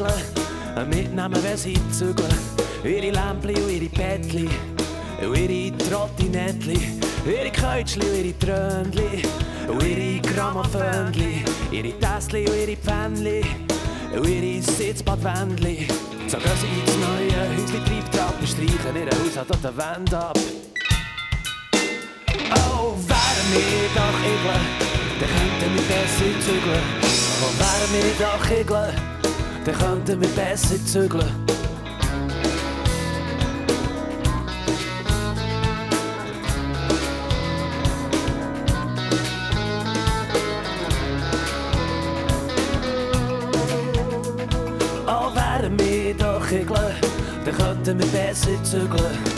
Tigeln 0.00 0.88
mitnehmen, 0.88 1.42
wenn 1.42 1.56
sie 1.56 1.78
zügeln? 1.90 2.34
Ihre 2.84 3.10
Lämpli 3.10 3.54
und 3.54 3.70
ihre 3.70 3.88
Bettli. 3.88 4.48
Und 5.20 5.36
ihre 5.36 5.76
Trottinettli, 5.76 6.80
ihre 7.26 7.52
Käutschli 7.52 8.06
und 8.06 8.16
ihre 8.16 8.38
Tröndli 8.38 9.22
und 9.68 9.82
ihre 9.82 10.20
Grammophönli, 10.20 11.44
ihre 11.70 11.92
Täsli 11.98 12.48
und 12.48 12.56
ihre 12.56 12.76
Pfännli. 12.76 13.44
Und 14.14 14.26
ihre 14.26 14.62
Sitzbadwändli. 14.62 15.86
So 16.26 16.38
gehen 16.38 16.50
sie 16.60 16.80
ins 16.80 16.96
neue. 16.96 17.50
Häusli, 17.50 17.78
Treibtrappen, 17.84 18.46
streichen 18.46 18.96
ihr 18.96 19.06
Haus 19.06 19.36
an 19.36 19.62
der 19.62 19.76
Wand 19.76 20.14
ab. 20.14 20.38
Oh, 22.72 22.94
wären 23.06 23.46
wir 23.52 23.88
doch 23.94 24.20
Igel, 24.24 24.60
dann 25.20 25.28
könnten 25.28 25.74
wir 25.74 25.82
besser 25.82 26.32
zügeln. 26.40 26.84
Oh, 27.42 27.52
wären 27.58 27.90
wir 27.92 28.26
doch 28.26 28.50
Igel, 28.50 29.19
dann 29.64 29.74
könnten 29.74 30.20
wir 30.20 30.28
besser 30.28 30.76
zügeln. 30.86 31.26
Oh, 45.06 45.34
wären 45.34 45.78
wir 45.78 46.14
doch 46.14 46.50
Igel, 46.50 46.94
dann 47.44 47.56
könnten 47.56 47.98
wir 47.98 48.06
besser 48.06 48.62
zügeln. 48.64 49.29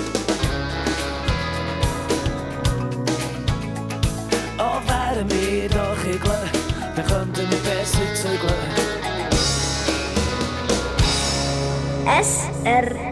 SRF 12.65 13.12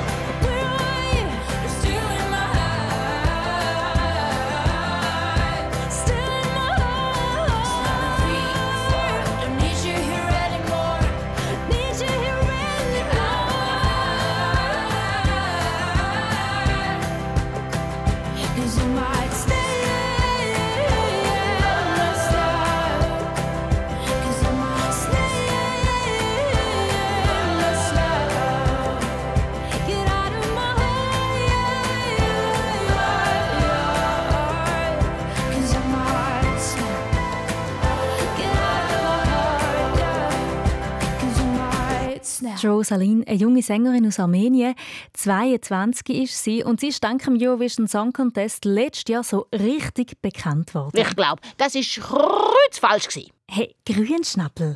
Rosaline, 42.65 43.25
eine 43.27 43.37
junge 43.37 43.61
Sängerin 43.61 44.07
aus 44.07 44.19
Armenien. 44.19 44.75
22 45.13 46.09
ist 46.09 46.43
sie 46.43 46.63
und 46.63 46.79
sie 46.79 46.87
ist 46.89 47.03
dank 47.03 47.23
dem 47.23 47.37
Eurovision 47.39 47.87
Song 47.87 48.13
Contest 48.13 48.65
letztes 48.65 49.11
Jahr 49.11 49.23
so 49.23 49.47
richtig 49.53 50.21
bekannt 50.21 50.73
worden. 50.73 50.97
Ich 50.97 51.15
glaube, 51.15 51.41
das 51.57 51.75
war 51.75 51.81
kreuzfalsch. 51.81 53.07
gewesen. 53.07 53.31
Hey, 53.49 53.75
Grünschnappel. 53.85 54.73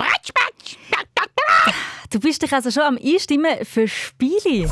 Du 2.12 2.19
bist 2.19 2.41
dich 2.41 2.54
also 2.54 2.71
schon 2.71 2.84
am 2.84 2.98
Einstimmen 2.98 3.65
für 3.65 3.88
Spiele. 3.88 4.69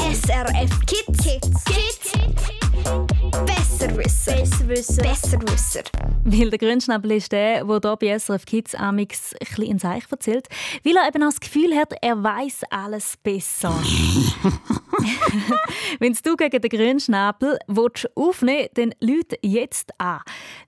SRF 0.00 0.80
Kids. 0.86 1.24
Kids. 1.24 1.64
Kids. 1.64 2.49
Besserwisser. 4.02 4.34
Besserwisser. 4.66 5.02
Besserwisser. 5.02 5.82
Weil 6.24 6.48
der 6.48 6.58
Grünschnabel 6.58 7.12
ist 7.12 7.32
der, 7.32 7.62
der 7.64 7.80
hier 7.80 7.96
bei 7.98 8.18
SRF 8.18 8.46
Kids 8.46 8.74
amix 8.74 9.34
ein 9.34 9.38
bisschen 9.40 9.64
in 9.64 9.78
Seich 9.78 10.04
erzählt, 10.10 10.48
weil 10.84 10.96
er 10.96 11.06
eben 11.06 11.22
auch 11.22 11.28
das 11.28 11.38
Gefühl 11.38 11.76
hat, 11.76 11.92
er 12.00 12.22
weiß 12.22 12.62
alles 12.70 13.18
besser. 13.22 13.68
Wenn 15.98 16.14
du 16.14 16.36
gegen 16.36 16.62
den 16.62 16.70
Grünschnabel 16.70 17.58
willst 17.66 18.08
aufnehmen 18.16 18.68
dann 18.72 18.94
lüt 19.00 19.38
jetzt 19.42 19.92
an. 20.00 20.20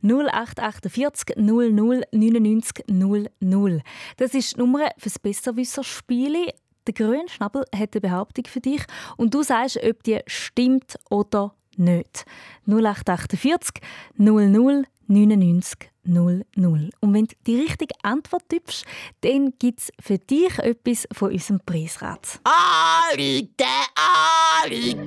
0848 0.02 1.36
00 1.38 2.04
99 2.12 2.84
00. 2.86 3.82
Das 4.18 4.34
ist 4.34 4.56
die 4.56 4.60
Nummer 4.60 4.90
für 4.98 5.08
das 5.08 5.18
Besserwisser-Spiel. 5.18 6.52
Der 6.86 6.94
Grünschnabel 6.94 7.64
hat 7.74 7.94
eine 7.94 8.00
Behauptung 8.02 8.44
für 8.46 8.60
dich 8.60 8.82
und 9.16 9.32
du 9.32 9.42
sagst, 9.42 9.82
ob 9.82 10.02
die 10.02 10.20
stimmt 10.26 10.98
oder 11.08 11.54
nicht. 11.78 12.24
0848 12.66 13.82
00 14.16 14.84
99 15.06 15.90
00. 16.04 16.44
Und 17.00 17.14
wenn 17.14 17.26
du 17.26 17.34
die 17.46 17.56
richtige 17.56 17.94
Antwort 18.02 18.48
tippst, 18.48 18.84
dann 19.20 19.52
gibt 19.58 19.80
es 19.80 19.92
für 20.00 20.18
dich 20.18 20.58
etwas 20.58 21.06
von 21.12 21.32
unserem 21.32 21.60
Preisrat. 21.64 22.40
Anrufen, 22.44 23.48
anrufen. 24.64 25.06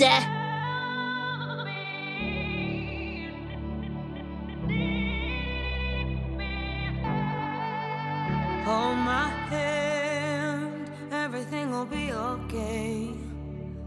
Hold 8.65 8.97
my 8.97 9.29
hand, 9.51 10.89
everything 11.11 11.69
will 11.69 11.85
be 11.85 12.11
okay. 12.11 13.09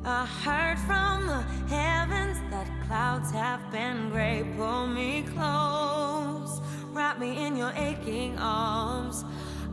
I 0.05 0.24
heard 0.24 0.78
from 0.78 1.26
the 1.26 1.42
heavens 1.68 1.88
that 1.88 1.97
clouds 2.89 3.30
have 3.30 3.70
been 3.70 4.09
gray. 4.09 4.45
Pull 4.57 4.86
me 4.86 5.22
close, 5.34 6.61
wrap 6.93 7.18
me 7.20 7.47
in 7.47 7.57
your 7.57 7.72
aching 7.76 8.36
arms. 8.39 9.24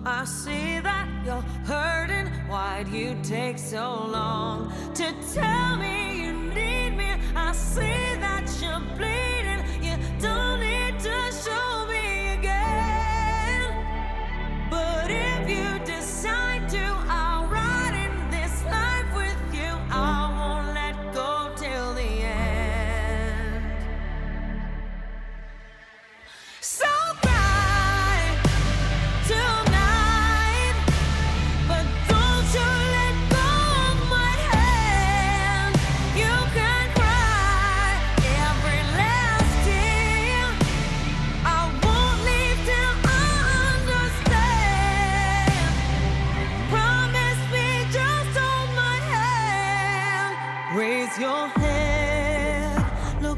I 0.05 0.25
see 0.25 0.79
that 0.81 1.07
you're 1.25 1.47
hurting. 1.65 2.27
Why'd 2.49 2.89
you 2.89 3.17
take 3.23 3.57
so 3.57 4.05
long 4.17 4.71
to 4.93 5.15
tell 5.33 5.77
me 5.77 6.25
you 6.25 6.33
need 6.33 6.91
me? 6.91 7.11
I 7.35 7.53
see 7.53 8.19
that 8.25 8.45
you're 8.61 8.97
bleeding. 8.97 9.34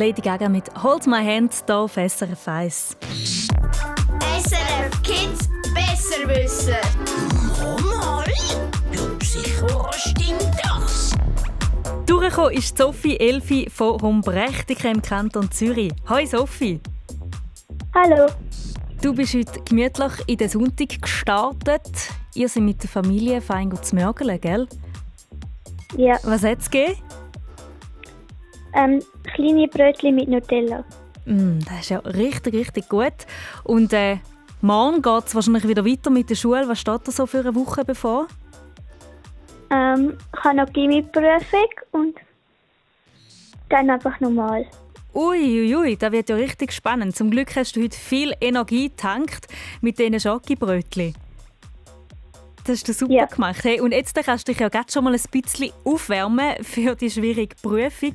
Lady 0.00 0.22
Gaga 0.22 0.48
mit 0.48 0.64
«Hold 0.82 1.06
my 1.06 1.22
hand» 1.22 1.52
hier 1.66 1.76
auf 1.76 1.92
SRF 1.92 2.48
1. 2.48 2.96
SRF 4.42 5.02
Kids 5.02 5.50
besser 5.74 6.26
wissen. 6.26 6.74
Mal, 7.84 8.24
ja 8.94 9.00
sicher 9.22 9.90
stimmt 9.92 10.56
das. 10.62 11.12
Durchgekommen 12.06 12.52
ist 12.54 12.78
Sophie 12.78 13.20
Elfi 13.20 13.68
von 13.68 14.00
Rumbrechtike 14.00 14.88
im 14.88 15.02
Kanton 15.02 15.50
Zürich. 15.50 15.92
Hi 16.08 16.24
Sophie. 16.24 16.80
Hallo. 17.94 18.28
Du 19.02 19.12
bist 19.12 19.34
heute 19.34 19.60
gemütlich 19.68 20.12
in 20.26 20.38
den 20.38 20.48
Sonntag 20.48 21.02
gestartet. 21.02 21.90
Ihr 22.34 22.48
seid 22.48 22.62
mit 22.62 22.82
der 22.82 22.88
Familie 22.88 23.42
fein 23.42 23.70
zu 23.82 23.94
mörgeln, 23.94 24.40
gell? 24.40 24.66
Ja. 25.94 26.16
Was 26.22 26.42
hat 26.42 26.60
es 26.60 26.70
gegeben? 26.70 26.96
Ähm, 28.74 29.00
kleine 29.34 29.68
Brötchen 29.68 30.14
mit 30.14 30.28
Nutella. 30.28 30.84
Mm, 31.26 31.58
das 31.60 31.80
ist 31.80 31.90
ja 31.90 31.98
richtig, 32.00 32.54
richtig 32.54 32.88
gut. 32.88 33.12
Und 33.64 33.92
äh, 33.92 34.18
morgen 34.60 35.02
geht 35.02 35.26
es 35.26 35.34
wahrscheinlich 35.34 35.66
wieder 35.66 35.84
weiter 35.84 36.10
mit 36.10 36.30
der 36.30 36.34
Schule. 36.34 36.68
Was 36.68 36.80
steht 36.80 37.00
da 37.06 37.12
so 37.12 37.26
für 37.26 37.40
eine 37.40 37.54
Woche 37.54 37.84
bevor? 37.84 38.26
Ähm, 39.70 40.16
ich 40.34 40.44
habe 40.44 40.56
noch 40.56 40.72
Gimmi-Prüfung 40.72 41.68
und 41.92 42.16
dann 43.68 43.90
einfach 43.90 44.18
normal. 44.20 44.66
Uiuiui, 45.14 45.74
ui, 45.74 45.96
das 45.96 46.12
wird 46.12 46.28
ja 46.28 46.36
richtig 46.36 46.72
spannend. 46.72 47.16
Zum 47.16 47.30
Glück 47.30 47.54
hast 47.56 47.74
du 47.74 47.82
heute 47.82 47.96
viel 47.96 48.32
Energie 48.40 48.88
getankt 48.88 49.48
mit 49.80 49.98
diesen 49.98 50.20
Schokibrötchen. 50.20 51.14
Das 52.64 52.78
hast 52.78 52.88
du 52.88 52.92
super 52.92 53.26
gemacht. 53.26 53.64
Hey, 53.64 53.80
und 53.80 53.92
jetzt 53.92 54.14
kannst 54.14 54.46
du 54.46 54.52
dich 54.52 54.60
ja 54.60 54.68
gerade 54.68 54.90
schon 54.92 55.04
mal 55.04 55.14
ein 55.14 55.20
bisschen 55.30 55.72
aufwärmen 55.84 56.62
für 56.62 56.94
die 56.94 57.10
schwierige 57.10 57.56
Prüfung. 57.62 58.12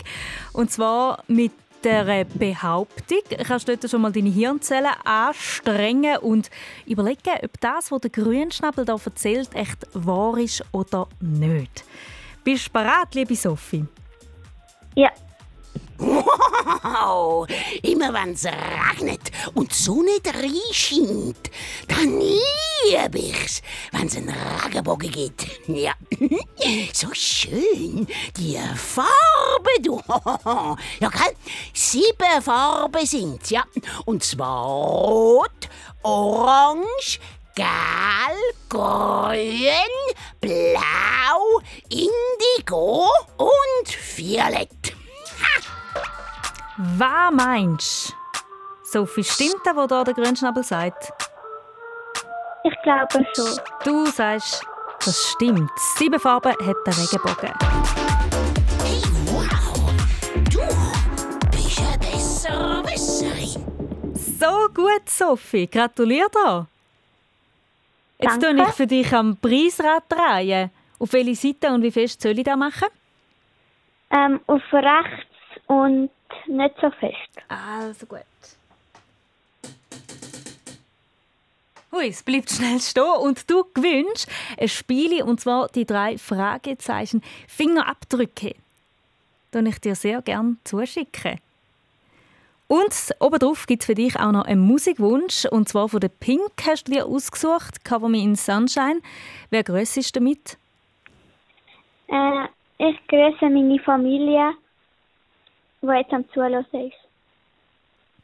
Und 0.54 0.72
zwar 0.72 1.24
mit 1.28 1.52
der 1.84 2.26
Behauptung, 2.26 3.20
kannst 3.44 3.68
du 3.68 3.78
dort 3.78 3.90
schon 3.90 4.02
mal 4.02 4.12
deine 4.12 4.30
Hirnzellen 4.30 4.92
anstrengen 5.04 6.18
und 6.18 6.50
überlegen, 6.86 7.38
ob 7.44 7.60
das, 7.60 7.92
was 7.92 8.02
der 8.02 8.10
Grünschnabel 8.10 8.86
da 8.86 8.98
erzählt, 9.04 9.54
echt 9.54 9.86
wahr 9.94 10.38
ist 10.38 10.64
oder 10.72 11.08
nicht. 11.20 11.84
Bist 12.44 12.68
du 12.68 12.72
bereit, 12.72 13.14
liebe 13.14 13.36
Sophie? 13.36 13.86
Ja. 14.96 15.12
Wow! 15.98 17.48
Immer 17.84 18.14
wenn 18.14 18.34
es 18.34 18.46
regnet 18.46 19.32
und 19.54 19.72
die 19.72 19.76
Sonne 19.76 20.18
reinscheint, 20.26 21.50
dann 21.88 22.20
liebe 22.20 23.20
ich's, 23.20 23.62
wenn 23.92 24.08
es 24.08 24.18
einen 24.18 24.34
Regenbogen 24.64 25.12
gibt. 25.12 25.46
Ja, 25.68 25.94
so 26.94 27.08
schön, 27.14 28.08
die 28.38 28.60
Farbe, 28.76 29.82
du. 29.82 30.02
Ja, 31.00 31.10
gell? 31.10 31.36
Sieben 31.74 32.42
Farben 32.42 33.06
sind's, 33.06 33.50
ja. 33.50 33.64
Und 34.06 34.24
zwar 34.24 34.66
rot, 34.66 35.70
orange, 36.04 37.20
Gelb, 37.56 38.70
Grün, 38.70 39.72
Blau, 40.42 41.62
Indigo 41.90 43.08
und 43.38 44.18
Violett. 44.18 44.95
Was 46.78 47.32
meinst 47.32 48.10
du? 48.12 48.16
Sophie, 48.84 49.24
stimmt 49.24 49.62
das, 49.64 49.76
was 49.76 49.88
da 49.88 50.04
der 50.04 50.14
Grünschnabel 50.14 50.62
sagt? 50.62 51.10
Ich 52.64 52.82
glaube 52.84 53.26
schon. 53.34 53.60
Du 53.86 54.06
sagst, 54.08 54.62
das 55.00 55.32
stimmt. 55.32 55.72
Sieben 55.98 56.20
Farben 56.20 56.52
hat 56.52 56.76
der 56.86 56.98
Regenbogen. 56.98 57.54
Du 60.52 60.60
bist 61.52 61.80
ein 61.80 62.00
besserer 62.00 62.84
Wisserin. 62.86 64.14
So 64.14 64.68
gut, 64.74 65.08
Sophie. 65.10 65.68
Gratuliere 65.68 66.30
dir. 66.30 66.68
Jetzt 68.20 68.44
Danke. 68.44 68.64
ich 68.64 68.76
für 68.76 68.88
dich 68.88 69.14
am 69.14 69.38
Preisrad 69.38 70.04
drehen. 70.10 70.72
Auf 71.00 71.14
welche 71.14 71.36
Seite 71.36 71.74
und 71.74 71.84
wie 71.84 71.92
fest 71.92 72.22
soll 72.22 72.38
ich 72.38 72.44
das 72.44 72.58
machen? 72.58 72.90
Ähm, 74.12 74.42
auf 74.48 74.62
rechts 74.74 75.26
und 75.68 76.10
nicht 76.48 76.76
so 76.82 76.90
fest. 76.92 77.16
Also 77.48 78.06
gut. 78.06 78.22
Ui, 81.92 82.08
es 82.08 82.24
bleibt 82.24 82.52
schnell 82.52 82.80
stehen 82.82 83.04
und 83.22 83.50
du 83.50 83.64
gewinnst 83.74 84.30
ein 84.60 84.68
Spiel 84.68 85.24
und 85.24 85.40
zwar 85.40 85.70
die 85.70 85.86
drei 85.86 86.18
Fragezeichen 86.18 87.22
Fingerabdrücke. 87.48 88.56
Die 89.54 89.70
ich 89.70 89.80
dir 89.80 89.96
sehr 89.96 90.22
gerne 90.22 90.58
zuschicken. 90.66 91.40
Und 92.68 93.12
obendrauf 93.20 93.68
gibt 93.68 93.84
es 93.84 93.86
für 93.86 93.96
dich 93.96 94.20
auch 94.20 94.32
noch 94.32 94.46
einen 94.46 94.62
Musikwunsch. 94.62 95.46
Und 95.46 95.70
zwar 95.70 95.88
von 95.88 96.00
der 96.00 96.10
Pink 96.10 96.52
hast 96.66 96.88
du 96.88 96.94
dir 96.94 97.06
ausgesucht, 97.06 97.86
Cover 97.86 98.10
Me 98.10 98.18
in 98.18 98.36
Sunshine. 98.36 99.02
Wer 99.52 99.64
grösst 99.64 99.98
ist 99.98 100.16
damit? 100.16 100.58
Äh, 102.08 102.46
ich 102.80 103.08
grüße 103.08 103.50
meine 103.50 103.80
Familie, 103.80 104.54
die 105.86 105.94
jetzt 105.94 106.14
am 106.14 106.28
Zuhören 106.30 106.66
ist. 106.72 106.96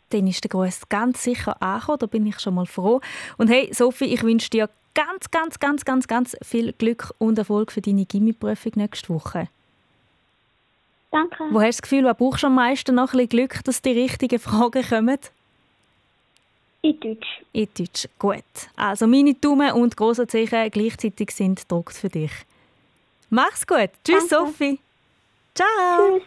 Dann 0.10 0.28
ist 0.28 0.44
der 0.44 0.50
Gruß 0.50 0.90
ganz 0.90 1.24
sicher 1.24 1.62
angekommen, 1.62 2.00
da 2.00 2.06
bin 2.06 2.26
ich 2.26 2.40
schon 2.40 2.56
mal 2.56 2.66
froh. 2.66 3.02
Und 3.38 3.50
hey, 3.50 3.74
Sophie, 3.74 4.14
ich 4.14 4.24
wünsche 4.24 4.50
dir 4.50 4.70
ganz, 4.94 5.32
ganz, 5.32 5.60
ganz, 5.60 5.86
ganz, 5.86 6.08
ganz 6.08 6.38
viel 6.42 6.74
Glück 6.74 7.14
und 7.18 7.38
Erfolg 7.38 7.72
für 7.72 7.82
deine 7.82 8.06
Gimmi-Prüfung 8.06 8.74
nächste 8.76 9.14
Woche. 9.14 9.48
Danke. 11.12 11.44
Wo 11.52 11.62
hast 11.62 11.80
du 11.80 11.82
das 11.82 11.82
Gefühl, 11.82 12.06
wo 12.06 12.14
brauchst 12.14 12.44
du 12.44 12.48
am 12.48 12.56
meisten 12.56 12.96
noch 12.96 13.14
ein 13.14 13.18
bisschen 13.18 13.30
Glück, 13.30 13.64
dass 13.64 13.82
die 13.82 13.92
richtigen 13.92 14.40
Fragen 14.40 14.84
kommen? 14.84 15.20
In 16.84 17.00
Deutsch. 17.00 17.42
In 17.54 17.68
Deutsch, 17.78 18.08
gut. 18.18 18.44
Also 18.76 19.08
meine 19.08 19.34
Daumen 19.36 19.72
und 19.74 19.96
große 19.96 20.26
Zeichen 20.28 20.72
gleichzeitig 20.72 21.32
sind 21.32 21.60
gedruckt 21.60 21.94
für 21.94 22.10
dich. 22.10 22.32
Mach's 23.30 23.68
gut. 23.68 23.92
Tschüss, 24.04 24.28
Danke. 24.28 24.52
Sophie. 24.52 24.80
Ciao. 25.54 26.22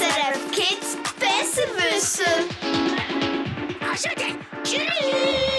SRF 0.00 0.50
Kids 0.50 0.96
besser 1.18 1.68
wissen. 1.76 2.24
Also 3.86 4.08
dann, 4.16 4.38
tschüss! 4.64 5.49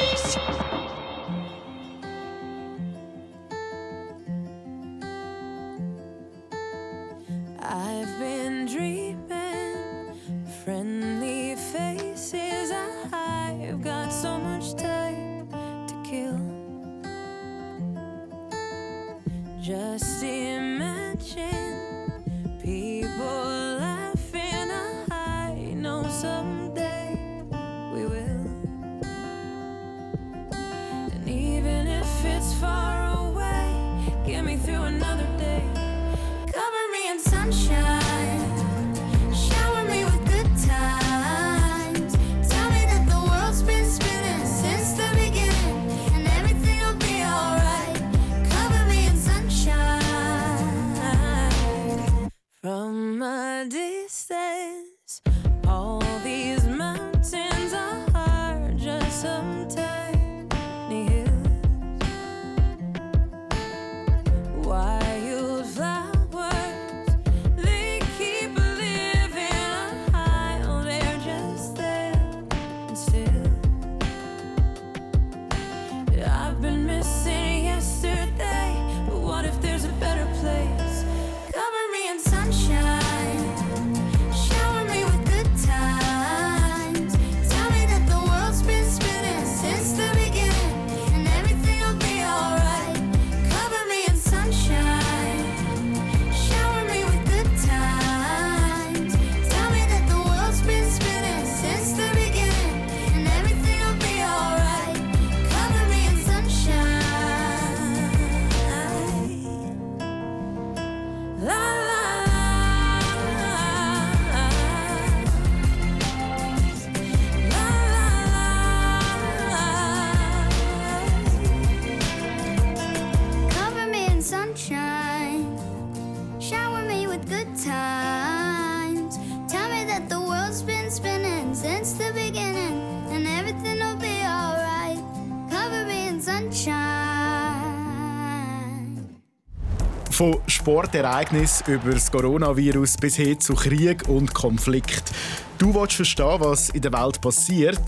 Sportereignis 140.61 141.63
über 141.65 141.91
das 141.91 142.11
Coronavirus 142.11 142.97
bis 142.97 143.15
hin 143.15 143.39
zu 143.39 143.55
Krieg 143.55 144.07
und 144.07 144.31
Konflikt. 144.31 145.11
Du 145.57 145.73
willst 145.73 145.93
verstehen, 145.93 146.35
was 146.37 146.69
in 146.69 146.81
der 146.83 146.93
Welt 146.93 147.19
passiert. 147.19 147.81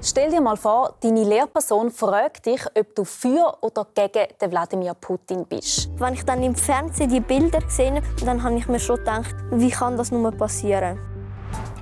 Stell 0.00 0.30
dir 0.30 0.40
mal 0.40 0.56
vor, 0.56 0.94
deine 1.00 1.24
Lehrperson 1.24 1.90
fragt 1.90 2.46
dich, 2.46 2.60
ob 2.78 2.94
du 2.94 3.02
für 3.02 3.56
oder 3.62 3.84
gegen 3.92 4.28
den 4.40 4.50
Wladimir 4.52 4.94
Putin 4.94 5.44
bist. 5.44 5.90
Wenn 5.98 6.14
ich 6.14 6.24
dann 6.24 6.40
im 6.44 6.54
Fernsehen 6.54 7.10
die 7.10 7.18
Bilder 7.18 7.58
gesehen 7.62 7.96
habe, 7.96 8.06
dann 8.24 8.40
habe 8.44 8.58
ich 8.58 8.68
mir 8.68 8.78
schon 8.78 8.98
gedacht, 8.98 9.34
wie 9.50 9.70
kann 9.70 9.96
das 9.96 10.12
nur 10.12 10.30
passieren? 10.30 11.09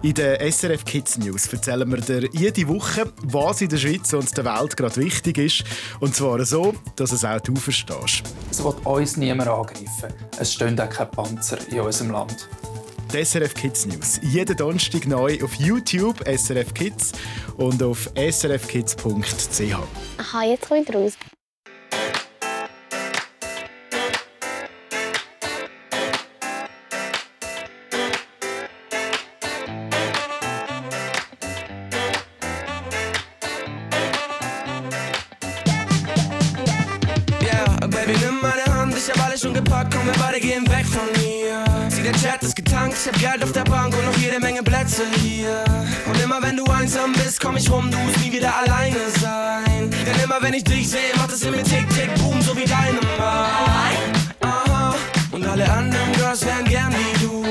In 0.00 0.14
den 0.14 0.52
SRF 0.52 0.84
Kids 0.84 1.18
News 1.18 1.52
erzählen 1.52 1.90
wir 1.90 2.00
dir 2.00 2.28
jede 2.32 2.68
Woche, 2.68 3.12
was 3.24 3.60
in 3.62 3.68
der 3.68 3.78
Schweiz 3.78 4.12
und 4.12 4.36
der 4.36 4.44
Welt 4.44 4.76
gerade 4.76 4.96
wichtig 4.96 5.38
ist. 5.38 5.64
Und 5.98 6.14
zwar 6.14 6.44
so, 6.44 6.72
dass 6.94 7.10
es 7.10 7.24
auch 7.24 7.40
du 7.40 7.56
verstehst. 7.56 8.22
Es 8.48 8.62
wird 8.62 8.86
uns 8.86 9.16
niemand 9.16 9.48
angreifen. 9.48 10.12
Es 10.38 10.52
stehen 10.52 10.78
auch 10.78 10.88
keine 10.88 11.10
Panzer 11.10 11.58
in 11.68 11.80
unserem 11.80 12.12
Land. 12.12 12.48
Die 13.12 13.24
SRF 13.24 13.54
Kids 13.54 13.86
News. 13.86 14.20
Jeden 14.22 14.56
Donnerstag 14.56 15.04
neu 15.08 15.36
auf 15.42 15.54
YouTube 15.54 16.22
SRF 16.28 16.72
Kids 16.74 17.10
und 17.56 17.82
auf 17.82 18.08
srfkids.ch. 18.14 19.02
Aha, 20.18 20.44
jetzt 20.44 20.68
komme 20.68 20.82
ich 20.82 20.94
raus. 20.94 21.14
Alles 39.38 39.44
schon 39.44 39.54
gepackt, 39.54 39.94
komm, 39.94 40.04
wir 40.04 40.14
beide 40.14 40.40
gehen 40.40 40.68
weg 40.68 40.84
von 40.84 41.06
mir. 41.22 41.64
Sieh, 41.90 42.02
der 42.02 42.12
Chat 42.14 42.42
ist 42.42 42.56
getankt, 42.56 42.96
ich 43.00 43.06
hab 43.06 43.20
Geld 43.20 43.44
auf 43.44 43.52
der 43.52 43.62
Bank 43.62 43.94
und 43.96 44.04
noch 44.04 44.16
jede 44.16 44.40
Menge 44.40 44.64
Plätze 44.64 45.04
hier. 45.20 45.64
Und 46.06 46.20
immer 46.20 46.42
wenn 46.42 46.56
du 46.56 46.64
einsam 46.64 47.12
bist, 47.12 47.40
komm 47.40 47.56
ich 47.56 47.70
rum, 47.70 47.88
du 47.88 47.98
musst 47.98 48.18
nie 48.18 48.32
wieder 48.32 48.52
alleine 48.52 48.98
sein. 49.20 49.90
Denn 49.90 50.24
immer 50.24 50.42
wenn 50.42 50.54
ich 50.54 50.64
dich 50.64 50.90
sehe, 50.90 51.14
macht 51.16 51.30
es 51.30 51.42
in 51.42 51.52
mir 51.52 51.62
tick, 51.62 51.88
tick, 51.90 52.12
boom, 52.16 52.42
so 52.42 52.56
wie 52.56 52.64
deine 52.64 52.98
Mind. 53.00 54.34
Aha, 54.40 54.96
und 55.30 55.46
alle 55.46 55.70
anderen 55.70 56.12
Girls 56.14 56.44
wären 56.44 56.64
gern 56.64 56.92
wie 56.92 57.24
du. 57.24 57.44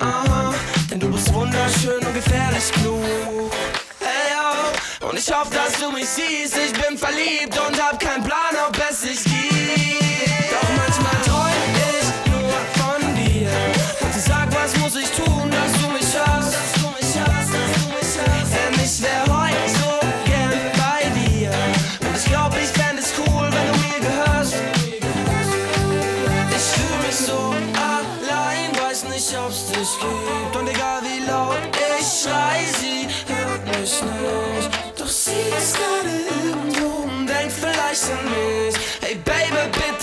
Aha, 0.00 0.52
denn 0.90 0.98
du 0.98 1.12
bist 1.12 1.32
wunderschön 1.32 2.04
und 2.04 2.14
gefährlich 2.14 2.72
klug. 2.72 3.52
Hey, 4.00 4.32
yo. 4.32 5.08
Und 5.08 5.16
ich 5.16 5.30
hoffe, 5.32 5.54
dass 5.54 5.78
du 5.80 5.92
mich 5.92 6.08
siehst. 6.08 6.56
Ich 6.56 6.72
bin 6.72 6.98
verliebt 6.98 7.56
und 7.68 7.80
hab 7.80 8.00
keinen 8.00 8.24
Plan, 8.24 8.56
ob 8.68 8.76
es 8.90 9.02
sich 9.02 9.27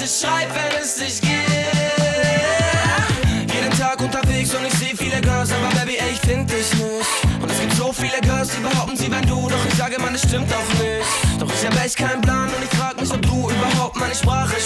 Baby, 0.05 0.11
bitte 0.11 0.27
schreib, 0.27 0.49
wenn 0.53 0.81
es 0.81 0.95
dich 0.95 1.21
gibt. 1.21 1.33
Jeden 3.53 3.71
Tag 3.77 3.99
unterwegs 3.99 4.53
und 4.53 4.65
ich 4.65 4.73
sehe 4.73 4.95
viele 4.95 5.19
Girls, 5.21 5.51
aber 5.51 5.69
Baby, 5.79 5.97
ey, 5.97 6.11
ich 6.13 6.19
find 6.19 6.49
dich 6.49 6.73
nicht. 6.73 7.41
Und 7.41 7.51
es 7.51 7.59
gibt 7.59 7.73
so 7.73 7.91
viele 7.91 8.19
Girls, 8.21 8.49
die 8.55 8.61
behaupten, 8.61 8.95
sie 8.95 9.09
wären 9.09 9.25
du, 9.27 9.47
doch 9.49 9.65
ich 9.67 9.75
sage, 9.75 9.99
man, 9.99 10.13
das 10.13 10.21
stimmt 10.23 10.53
auch 10.53 10.73
nicht. 10.79 11.05
Doch 11.39 11.49
ich 11.51 11.65
hab 11.65 11.83
echt 11.83 11.97
keinen 11.97 12.21
Plan 12.21 12.49
und 12.49 12.63
ich 12.63 12.77
frag 12.77 12.99
mich, 12.99 13.11
ob 13.11 13.21
du 13.21 13.49
überhaupt 13.49 13.95
meine 13.95 14.13
Sprache 14.15 14.59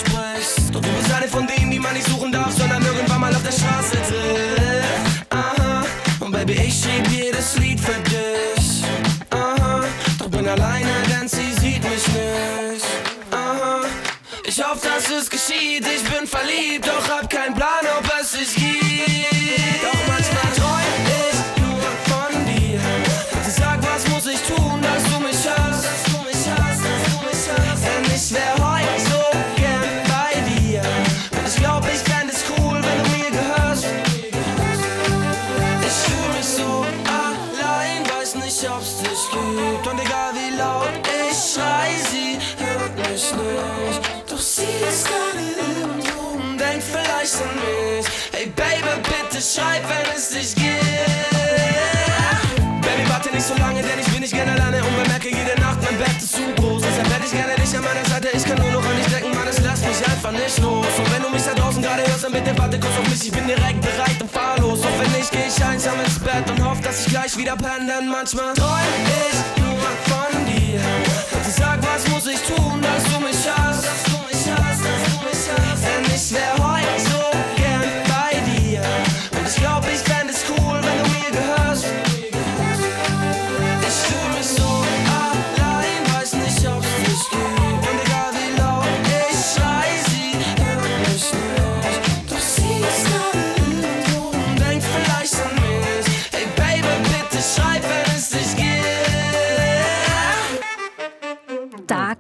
ich 14.50 14.64
hoffe, 14.64 14.88
dass 14.88 15.10
es 15.12 15.30
geschieht, 15.30 15.86
ich 15.86 16.04
bin 16.10 16.26
verliebt, 16.26 16.88
doch 16.88 17.08
hab 17.08 17.30
keinen 17.30 17.54
Plan, 17.54 17.86
ob 18.00 18.12
es 18.20 18.32
sich 18.32 18.56
gibt. 18.56 19.84
Doch 19.84 20.08
manchmal 20.08 20.19
Baby, 48.90 49.02
bitte 49.10 49.42
schreib, 49.42 49.84
wenn 49.88 50.16
es 50.16 50.30
dich 50.30 50.56
gibt. 50.56 50.82
Baby, 52.82 53.10
warte 53.10 53.30
nicht 53.30 53.46
so 53.46 53.54
lange, 53.56 53.82
denn 53.82 54.00
ich 54.00 54.08
bin 54.08 54.22
nicht 54.22 54.34
gerne 54.34 54.52
alleine 54.54 54.84
und 54.84 55.04
bemerke 55.04 55.30
jede 55.30 55.60
Nacht, 55.62 55.78
mein 55.84 55.98
Bett 55.98 56.18
ist 56.18 56.34
zu 56.34 56.42
groß. 56.58 56.82
Deshalb 56.82 57.14
hätte 57.14 57.26
ich 57.26 57.32
gerne 57.32 57.56
dich 57.56 57.76
an 57.76 57.84
meiner 57.84 58.06
Seite, 58.06 58.30
ich 58.34 58.44
kann 58.44 58.58
nur 58.58 58.72
noch 58.72 58.86
an 58.86 58.98
dich 58.98 59.08
denken, 59.08 59.36
Mann, 59.36 59.48
es 59.48 59.60
lässt 59.60 59.86
mich 59.86 60.02
einfach 60.08 60.32
nicht 60.32 60.58
los. 60.60 60.88
Und 60.98 61.14
wenn 61.14 61.22
du 61.22 61.30
mich 61.30 61.44
da 61.44 61.54
draußen 61.54 61.82
gerade 61.82 62.04
hörst, 62.08 62.24
dann 62.24 62.32
bitte 62.32 62.58
warte 62.58 62.80
kurz 62.80 62.98
auf 62.98 63.08
mich, 63.10 63.24
ich 63.24 63.32
bin 63.32 63.46
direkt 63.48 63.82
bereit 63.82 64.22
und 64.22 64.32
fahr 64.32 64.58
los. 64.60 64.82
Doch 64.82 64.96
wenn 65.00 65.12
nicht, 65.12 65.32
geh 65.32 65.46
ich 65.48 65.64
einsam 65.64 66.00
ins 66.04 66.20
Bett 66.20 66.50
und 66.50 66.64
hoffe, 66.64 66.82
dass 66.82 67.06
ich 67.06 67.14
gleich 67.14 67.38
wieder 67.38 67.56
penne, 67.56 67.86
denn 67.86 68.10
manchmal 68.10 68.54
träum 68.54 69.02
ich 69.06 69.38
nur 69.62 69.86
von 70.10 70.34
dir. 70.46 70.82
Bitte 71.30 71.52
sag, 71.52 71.80
was 71.86 72.08
muss 72.10 72.26
ich 72.26 72.42
tun, 72.42 72.82
dass 72.82 73.04
du 73.06 73.20
mich 73.22 73.42
hast? 73.46 73.86
Dass 73.86 74.04
du 74.10 74.18
mich 74.26 74.44
hast, 74.50 74.82
dass 74.82 75.02
du 75.06 75.18
mich 75.30 75.44
hast. 75.54 75.84
Denn 75.86 76.06
ich 76.16 76.34
wär 76.34 76.54
heute 76.58 76.98
so 77.06 77.49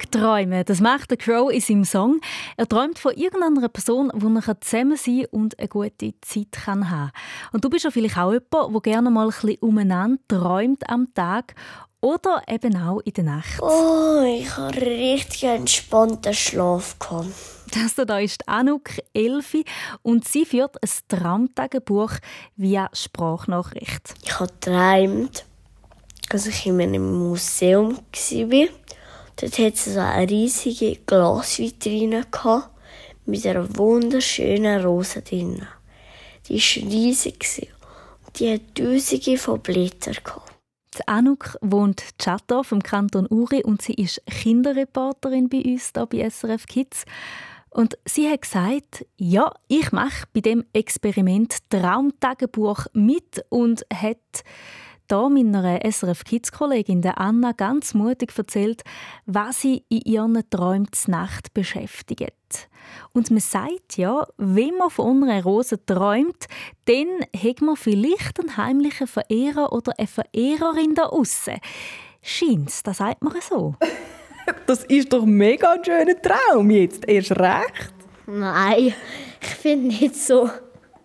Tagträume, 0.09 0.63
das 0.63 0.79
macht 0.79 1.11
der 1.11 1.17
Crow 1.17 1.51
in 1.51 1.61
seinem 1.61 1.85
Song. 1.85 2.21
Er 2.57 2.67
träumt 2.67 2.97
von 2.97 3.13
irgendeiner 3.13 3.69
Person, 3.69 4.11
wo 4.13 4.27
er 4.27 4.61
zusammen 4.61 4.97
sein 4.97 5.25
und 5.31 5.57
eine 5.59 5.67
gute 5.67 6.13
Zeit 6.21 6.51
kann 6.51 6.89
haben 6.89 7.11
Und 7.53 7.63
du 7.63 7.69
bist 7.69 7.85
ja 7.85 7.91
vielleicht 7.91 8.17
auch 8.17 8.31
jemand, 8.31 8.73
der 8.73 8.81
gerne 8.81 9.09
mal 9.11 9.27
ein 9.27 9.29
bisschen 9.29 9.57
umeinander 9.59 10.19
träumt 10.27 10.89
am 10.89 11.13
Tag 11.13 11.53
oder 12.01 12.41
eben 12.47 12.75
auch 12.77 13.01
in 13.01 13.13
der 13.13 13.23
Nacht. 13.25 13.61
Oh, 13.61 14.23
ich 14.25 14.55
habe 14.57 14.75
richtig 14.77 15.43
entspannten 15.43 16.33
Schlaf 16.33 16.97
gehabt. 16.97 17.27
Das 17.73 17.93
da 17.93 18.17
ist 18.17 18.47
Anouk 18.47 18.89
Elfi 19.13 19.63
und 20.01 20.27
sie 20.27 20.45
führt 20.45 20.77
ein 20.81 20.89
Traumtagebuch 21.07 22.13
via 22.55 22.89
Sprachnachricht. 22.93 24.15
Ich 24.23 24.39
habe 24.39 24.51
geträumt, 24.53 25.45
dass 26.29 26.47
ich 26.47 26.65
in 26.65 26.81
einem 26.81 27.29
Museum 27.29 27.95
war. 27.95 28.67
Dort 29.39 29.53
hatte 29.53 29.73
es 29.73 29.85
so 29.85 29.99
eine 29.99 30.29
riesige 30.29 30.97
Glasvitrine 31.05 32.25
gehabt, 32.29 32.69
mit 33.25 33.45
einer 33.45 33.77
wunderschönen 33.77 34.83
Rose 34.83 35.21
drin. 35.21 35.65
Die 36.47 36.55
war 36.55 36.91
riesig 36.91 37.69
und 38.25 38.39
die 38.39 38.53
hat 38.53 38.75
tausende 38.75 39.37
von 39.37 39.61
Blättern 39.61 40.17
gehabt. 40.23 40.51
Die 40.97 41.07
Anouk 41.07 41.57
wohnt 41.61 42.01
in 42.01 42.17
Chattorf 42.17 42.71
im 42.71 42.83
Kanton 42.83 43.27
Uri 43.29 43.63
und 43.63 43.81
sie 43.81 43.93
ist 43.93 44.21
Kinderreporterin 44.25 45.47
bei 45.47 45.61
uns 45.63 45.91
hier 45.95 46.05
bei 46.07 46.29
SRF 46.29 46.65
Kids. 46.65 47.05
Und 47.69 47.97
sie 48.05 48.29
hat 48.29 48.41
gesagt, 48.41 49.05
ja, 49.17 49.53
ich 49.67 49.91
mache 49.91 50.25
bei 50.33 50.41
dem 50.41 50.65
Experiment 50.73 51.57
Traumtagebuch 51.69 52.87
mit 52.93 53.45
und 53.49 53.85
hat 53.93 54.43
da 55.09 55.27
meiner 55.27 55.79
SRF 55.83 56.23
Kids 56.23 56.51
Kollegin 56.51 57.01
der 57.01 57.19
Anna 57.19 57.51
ganz 57.51 57.93
mutig 57.93 58.31
erzählt, 58.37 58.83
was 59.25 59.61
sie 59.61 59.83
in 59.89 60.01
ihren 60.05 60.49
Träumen 60.49 60.91
zur 60.91 61.11
Nacht 61.11 61.53
beschäftigt. 61.53 62.69
Und 63.13 63.29
man 63.31 63.39
sagt 63.39 63.97
ja, 63.97 64.25
wenn 64.37 64.75
man 64.77 64.89
von 64.89 65.23
einer 65.23 65.43
Rose 65.43 65.83
träumt, 65.85 66.45
dann 66.85 67.07
hat 67.35 67.61
man 67.61 67.75
vielleicht 67.75 68.39
einen 68.39 68.57
heimlichen 68.57 69.07
Verehrer 69.07 69.73
oder 69.73 69.93
eine 69.97 70.07
Verehrerin 70.07 70.95
da 70.95 71.03
aussen. 71.03 71.57
Scheint's, 72.21 72.83
das 72.83 72.97
sagt 72.97 73.23
man 73.23 73.33
so. 73.41 73.75
Das 74.65 74.83
ist 74.85 75.13
doch 75.13 75.27
mega 75.27 75.73
ein 75.73 75.85
schöner 75.85 76.19
Traum 76.19 76.71
jetzt, 76.71 77.07
erst 77.07 77.31
recht. 77.31 77.93
Nein, 78.25 78.95
ich 79.39 79.47
finde 79.47 79.87
nicht 79.87 80.15
so. 80.15 80.49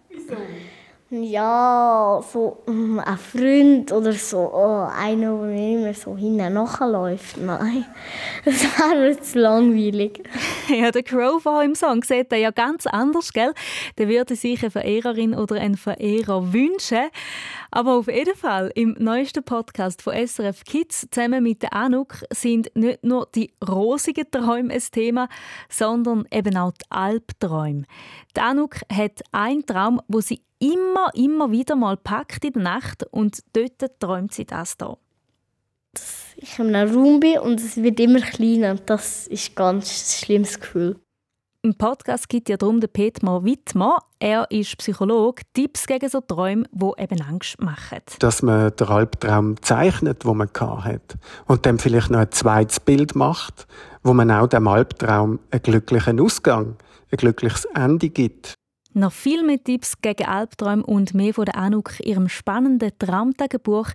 Wieso? 0.08 0.36
Ja, 1.22 2.20
so 2.32 2.58
mm, 2.66 2.98
ein 2.98 3.18
Freund 3.18 3.92
oder 3.92 4.12
so, 4.12 4.50
oh, 4.52 4.88
einer, 4.98 5.38
der 5.38 5.46
mir 5.46 5.78
immer 5.78 5.94
so 5.94 6.16
hinten 6.16 6.52
nachläuft. 6.54 7.36
Nein, 7.36 7.84
das 8.44 8.64
wäre 8.64 9.20
zu 9.20 9.38
langweilig. 9.38 10.22
Ja, 10.68 10.90
der 10.90 11.02
Crow 11.02 11.42
von 11.42 11.62
im 11.62 11.74
Song 11.74 12.02
sieht 12.02 12.32
er 12.32 12.38
ja 12.38 12.50
ganz 12.50 12.86
anders, 12.86 13.32
gell? 13.32 13.52
Der 13.98 14.08
würde 14.08 14.34
sich 14.34 14.62
eine 14.62 14.70
Verehrerin 14.70 15.34
oder 15.34 15.56
einen 15.56 15.76
Verehrer 15.76 16.52
wünschen. 16.52 17.10
Aber 17.74 17.94
auf 17.94 18.06
jeden 18.06 18.36
Fall, 18.36 18.70
im 18.76 18.94
neuesten 19.00 19.42
Podcast 19.42 20.00
von 20.00 20.14
SRF 20.14 20.62
Kids 20.62 21.08
zusammen 21.10 21.42
mit 21.42 21.60
der 21.60 21.72
Anouk 21.72 22.22
sind 22.32 22.70
nicht 22.76 23.02
nur 23.02 23.26
die 23.34 23.52
rosigen 23.68 24.30
Träume 24.30 24.72
ein 24.72 24.82
Thema, 24.92 25.28
sondern 25.68 26.24
eben 26.30 26.56
auch 26.56 26.70
die 26.70 26.84
Albträume. 26.90 27.82
Die 28.36 28.40
Anouk 28.40 28.76
hat 28.92 29.22
einen 29.32 29.66
Traum, 29.66 30.00
wo 30.06 30.20
sie 30.20 30.42
immer, 30.60 31.10
immer 31.14 31.50
wieder 31.50 31.74
mal 31.74 31.96
packt 31.96 32.44
in 32.44 32.52
der 32.52 32.62
Nacht 32.62 33.08
und 33.10 33.42
dort 33.54 33.98
träumt 33.98 34.32
sie 34.32 34.44
das 34.44 34.76
da. 34.76 34.96
Ich 36.36 36.56
in 36.60 36.76
einem 36.76 36.94
Raum 36.94 37.18
bin 37.18 37.40
und 37.40 37.58
es 37.58 37.76
wird 37.76 37.98
immer 37.98 38.20
kleiner 38.20 38.76
das 38.76 39.26
ist 39.26 39.50
ein 39.50 39.54
ganz 39.56 40.20
schlimmes 40.20 40.60
Gefühl. 40.60 41.00
Im 41.64 41.74
Podcast 41.74 42.28
gibt 42.28 42.50
ja 42.50 42.58
darum 42.58 42.80
der 42.80 42.88
Petmar 42.88 43.42
Wittmann. 43.42 43.96
Er 44.18 44.50
ist 44.50 44.76
Psychologe. 44.76 45.44
Tipps 45.54 45.86
gegen 45.86 46.10
so 46.10 46.20
Träume, 46.20 46.66
die 46.70 46.90
eben 47.02 47.22
Angst 47.22 47.58
machen. 47.58 48.00
Dass 48.18 48.42
man 48.42 48.76
den 48.76 48.86
Albtraum 48.86 49.62
zeichnet, 49.62 50.26
wo 50.26 50.34
man 50.34 50.50
hat 50.60 51.16
und 51.46 51.64
dann 51.64 51.78
vielleicht 51.78 52.10
noch 52.10 52.18
ein 52.18 52.30
zweites 52.30 52.80
Bild 52.80 53.14
macht, 53.14 53.66
wo 54.02 54.12
man 54.12 54.30
auch 54.30 54.46
dem 54.46 54.68
Albtraum 54.68 55.40
einen 55.50 55.62
glücklichen 55.62 56.20
Ausgang, 56.20 56.76
ein 57.10 57.16
glückliches 57.16 57.64
Ende 57.74 58.10
gibt. 58.10 58.52
Noch 58.92 59.12
viel 59.12 59.42
mehr 59.42 59.64
Tipps 59.64 60.02
gegen 60.02 60.26
Albträume 60.26 60.84
und 60.84 61.14
mehr 61.14 61.32
von 61.32 61.46
der 61.46 61.56
Anouk, 61.56 61.98
ihrem 62.00 62.28
spannenden 62.28 62.92
Traumtagebuch, 62.98 63.88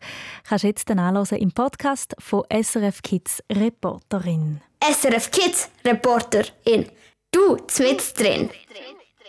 kannst 0.43 0.63
du 0.63 0.69
jetzt 0.69 0.89
dann 0.89 0.97
anhören 0.97 1.37
im 1.37 1.51
Podcast 1.51 2.15
von 2.17 2.45
SRF 2.51 3.03
Kids 3.03 3.43
Reporterin. 3.51 4.59
SRF 4.81 5.29
Kids 5.29 5.69
Reporterin. 5.85 6.87
Du, 7.31 7.57
mit 7.79 8.19
drin. 8.19 8.49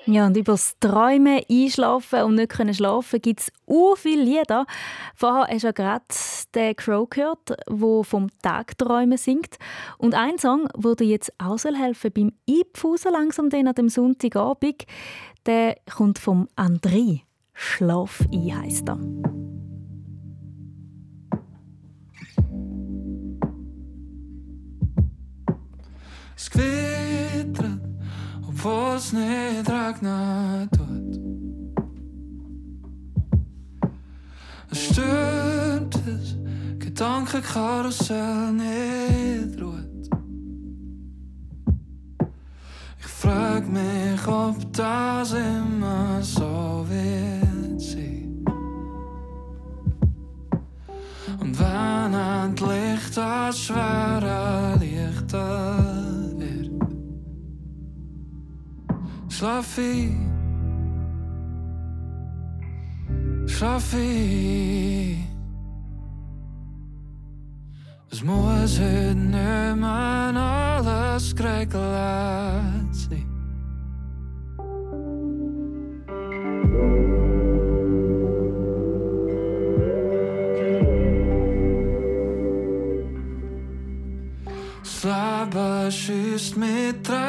Ja, 0.07 0.27
und 0.27 0.37
über 0.37 0.53
das 0.53 0.79
Träumen, 0.81 1.43
Einschlafen 1.51 2.23
und 2.23 2.37
nicht 2.37 2.51
können 2.51 2.73
schlafen 2.73 3.21
gibt 3.21 3.41
es 3.41 3.53
so 3.67 3.95
viele 3.97 4.23
Lieder. 4.23 4.67
Vorher 5.15 5.47
hast 5.47 5.63
du 5.63 5.69
ja 5.69 5.73
gerade 5.73 6.05
den 6.55 6.75
Crow 6.75 7.09
gehört, 7.09 7.51
der 7.69 8.05
vom 8.05 8.29
Tagträumen 8.43 9.19
singt. 9.19 9.57
Und 9.99 10.15
ein 10.15 10.39
Song, 10.39 10.69
der 10.75 10.95
dir 10.97 11.07
jetzt 11.07 11.33
auch 11.39 11.59
helfen 11.65 12.13
beim 12.13 12.33
Einpfusen 12.49 13.13
langsam 13.13 13.51
den 13.51 13.69
an 13.69 13.75
dem 13.75 13.89
Sonntagabend, 13.89 14.87
der 15.47 15.77
kommt 15.95 16.19
vom 16.19 16.49
André. 16.57 17.21
Schlaf 17.53 18.25
ein 18.33 18.57
heisst 18.57 18.89
er. 18.89 18.99
Es 26.37 26.51
obwohl 28.63 28.97
es 28.97 29.13
nicht 29.13 29.71
regnen 29.71 30.69
tut. 30.71 31.21
Es 34.71 34.85
stürmt, 34.85 35.95
das 35.95 36.37
Gedankenkarussell 36.79 38.53
nicht 38.53 39.63
ruht. 39.63 40.11
Ich 42.99 43.07
frag 43.07 43.67
mich, 43.67 44.27
ob 44.27 44.57
das 44.75 45.33
immer 45.33 46.23
so 46.23 46.85
wird 46.89 47.81
sein. 47.81 48.45
Und 51.41 51.59
wenn 51.59 52.15
endlich 52.15 53.11
das 53.15 53.59
schwere 53.59 54.77
Lichter 54.79 55.90
schlaf 59.41 59.79
ich, 59.79 60.13
schlaf 63.47 63.95
ich. 63.95 65.17
Es 68.13 68.23
muss 68.23 68.79
heute 68.79 69.15
nicht 69.15 69.77
mehr 69.81 70.37
alles 70.37 71.35
geregelt 71.35 71.75
sein. 72.93 73.27
Das 85.03 86.57
Leben 86.57 87.20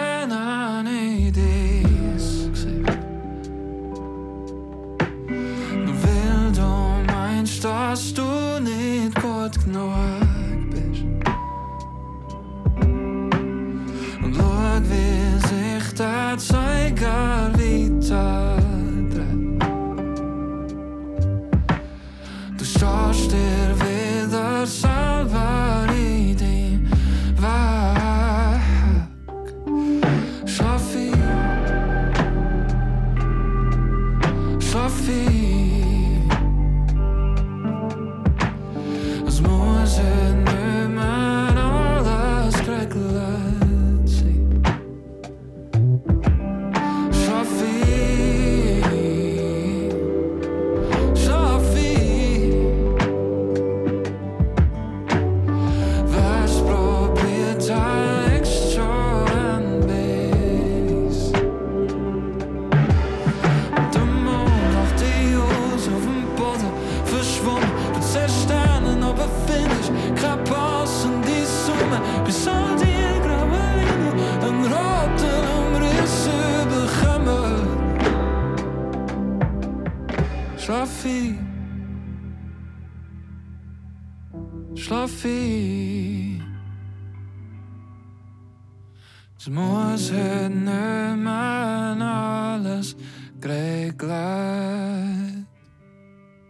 geregelt 94.02 95.46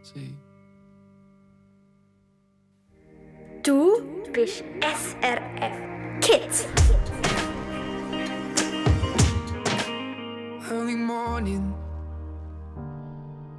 sein. 0.02 0.38
Du 3.64 4.02
bist 4.32 4.64
SRF 4.82 5.76
Kids. 6.22 6.68
early 10.72 10.96
morning. 10.96 11.74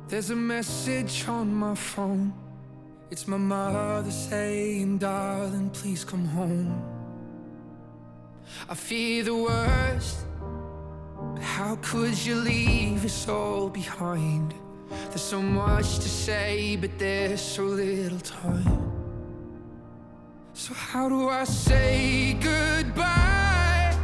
There's 0.08 0.30
a 0.30 0.36
message 0.36 1.28
on 1.28 1.54
my 1.54 1.74
phone. 1.74 2.32
It's 3.10 3.28
my 3.28 3.36
mother 3.36 4.10
saying, 4.10 4.98
Darling, 4.98 5.68
please 5.70 6.04
come 6.04 6.24
home. 6.24 6.82
I 8.68 8.74
fear 8.74 9.24
the 9.24 9.34
worst. 9.34 10.24
How 11.64 11.76
could 11.76 12.18
you 12.26 12.34
leave 12.34 13.04
us 13.04 13.28
all 13.28 13.68
behind? 13.68 14.52
There's 15.10 15.22
so 15.22 15.40
much 15.40 16.00
to 16.00 16.08
say, 16.08 16.74
but 16.74 16.98
there's 16.98 17.40
so 17.40 17.62
little 17.62 18.18
time. 18.18 18.92
So, 20.54 20.74
how 20.74 21.08
do 21.08 21.28
I 21.28 21.44
say 21.44 22.36
goodbye? 22.40 23.96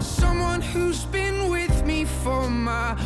Someone 0.00 0.60
who's 0.60 1.04
been 1.04 1.50
with 1.50 1.86
me 1.86 2.04
for 2.04 2.50
my 2.50 2.96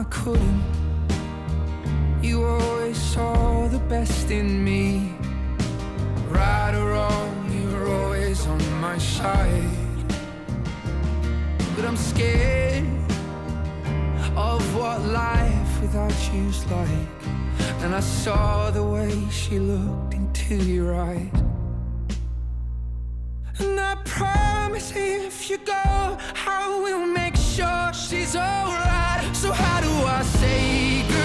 I 0.00 0.04
couldn't, 0.04 0.64
you 2.22 2.42
always 2.42 2.96
saw 2.96 3.68
the 3.68 3.80
best 3.80 4.30
in 4.30 4.64
me. 4.64 5.12
Right 6.30 6.74
or 6.74 6.92
wrong, 6.92 7.34
you're 7.52 7.86
always 7.86 8.46
on 8.46 8.80
my 8.80 8.96
side. 8.96 9.68
But 11.76 11.84
I'm 11.84 11.98
scared 11.98 12.86
of 14.36 14.62
what 14.74 15.02
life 15.02 15.82
without 15.82 16.16
you's 16.32 16.64
like. 16.70 17.10
And 17.82 17.94
I 17.94 18.00
saw 18.00 18.70
the 18.70 18.82
way 18.82 19.12
she 19.30 19.58
looked 19.58 20.14
into 20.14 20.54
your 20.54 20.94
eyes. 20.94 21.30
And 23.58 23.78
I 23.78 23.96
promise 24.06 24.92
if 24.96 25.50
you 25.50 25.58
go, 25.58 26.16
I 26.46 26.80
will 26.82 27.06
make 27.06 27.36
sure 27.50 27.92
she's 27.92 28.36
alright. 28.36 29.34
So, 29.34 29.52
how 29.52 29.80
do 29.80 29.90
I 30.06 30.22
say 30.22 31.02
goodbye? 31.02 31.19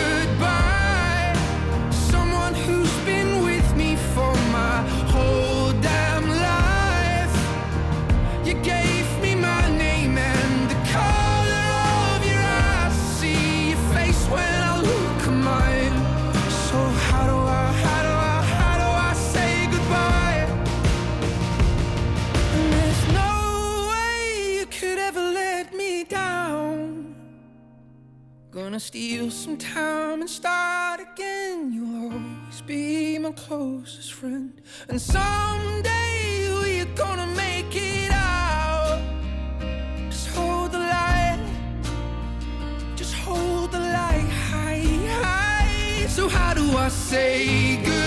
Steal 28.85 29.31
some 29.31 29.57
time 29.57 30.21
and 30.21 30.29
start 30.29 30.99
again. 30.99 31.73
You'll 31.73 32.03
always 32.03 32.61
be 32.67 33.17
my 33.17 33.31
closest 33.31 34.13
friend. 34.13 34.61
And 34.87 35.01
someday 35.01 36.49
we're 36.61 36.93
gonna 36.93 37.25
make 37.35 37.75
it 37.75 38.11
out. 38.11 39.01
Just 40.11 40.27
hold 40.27 40.71
the 40.71 40.77
light. 40.77 41.43
Just 42.95 43.15
hold 43.15 43.71
the 43.71 43.79
light 43.79 44.29
high, 44.51 44.85
high. 45.23 46.05
So, 46.07 46.29
how 46.29 46.53
do 46.53 46.77
I 46.77 46.89
say 46.89 47.77
goodbye 47.77 48.04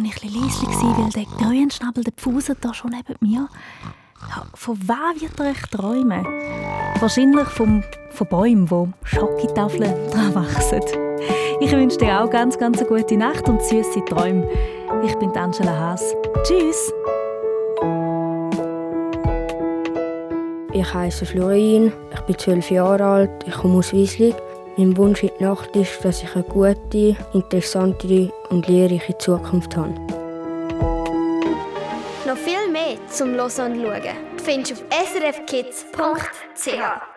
leise 0.00 0.66
sein, 0.66 0.96
weil 0.96 1.10
der 1.10 1.24
Grünschnabel, 1.24 2.04
der 2.04 2.12
Pfusen 2.12 2.56
da 2.60 2.72
schon 2.72 2.90
neben 2.90 3.16
mir. 3.20 3.48
Ja, 4.28 4.44
von 4.54 4.78
wem 4.80 5.20
wird 5.20 5.38
er 5.40 5.50
echt 5.50 5.70
träumen? 5.70 6.24
Wahrscheinlich 7.00 7.48
vom, 7.48 7.82
von 8.10 8.28
Bäumen, 8.28 8.70
wo 8.70 8.88
Schokotafeln 9.04 9.94
dran 10.10 10.34
wachsen. 10.34 10.80
Ich 11.60 11.72
wünsche 11.72 11.98
dir 11.98 12.22
auch 12.22 12.30
ganz, 12.30 12.58
ganz 12.58 12.78
eine 12.78 12.88
gute 12.88 13.16
Nacht 13.16 13.48
und 13.48 13.62
süße 13.62 14.04
Träume. 14.04 14.48
Ich 15.04 15.14
bin 15.16 15.30
Angela 15.36 15.76
Haas. 15.76 16.14
Tschüss! 16.44 16.92
Ich 20.74 20.94
heiße 20.94 21.26
Florin, 21.26 21.92
ich 22.14 22.20
bin 22.22 22.38
zwölf 22.38 22.70
Jahre 22.70 23.04
alt, 23.04 23.30
ich 23.46 23.52
komme 23.52 23.78
aus 23.78 23.92
Wieslig. 23.92 24.34
Mein 24.76 24.96
Wunsch 24.96 25.22
in 25.22 25.30
der 25.38 25.50
Nacht 25.50 25.76
ist, 25.76 26.02
dass 26.02 26.22
ich 26.22 26.34
eine 26.34 26.44
gute, 26.44 27.14
interessante 27.34 28.32
und 28.48 28.66
lehrreiche 28.68 29.18
Zukunft 29.18 29.76
habe. 29.76 29.92
Noch 32.26 32.38
viel 32.38 32.72
mehr 32.72 32.96
zum 33.08 33.34
Hören 33.34 33.40
und 33.40 33.82
Schauen 33.82 34.16
findest 34.42 34.70
du 34.70 34.74
auf 34.74 34.82
srfkids.ch. 35.12 37.11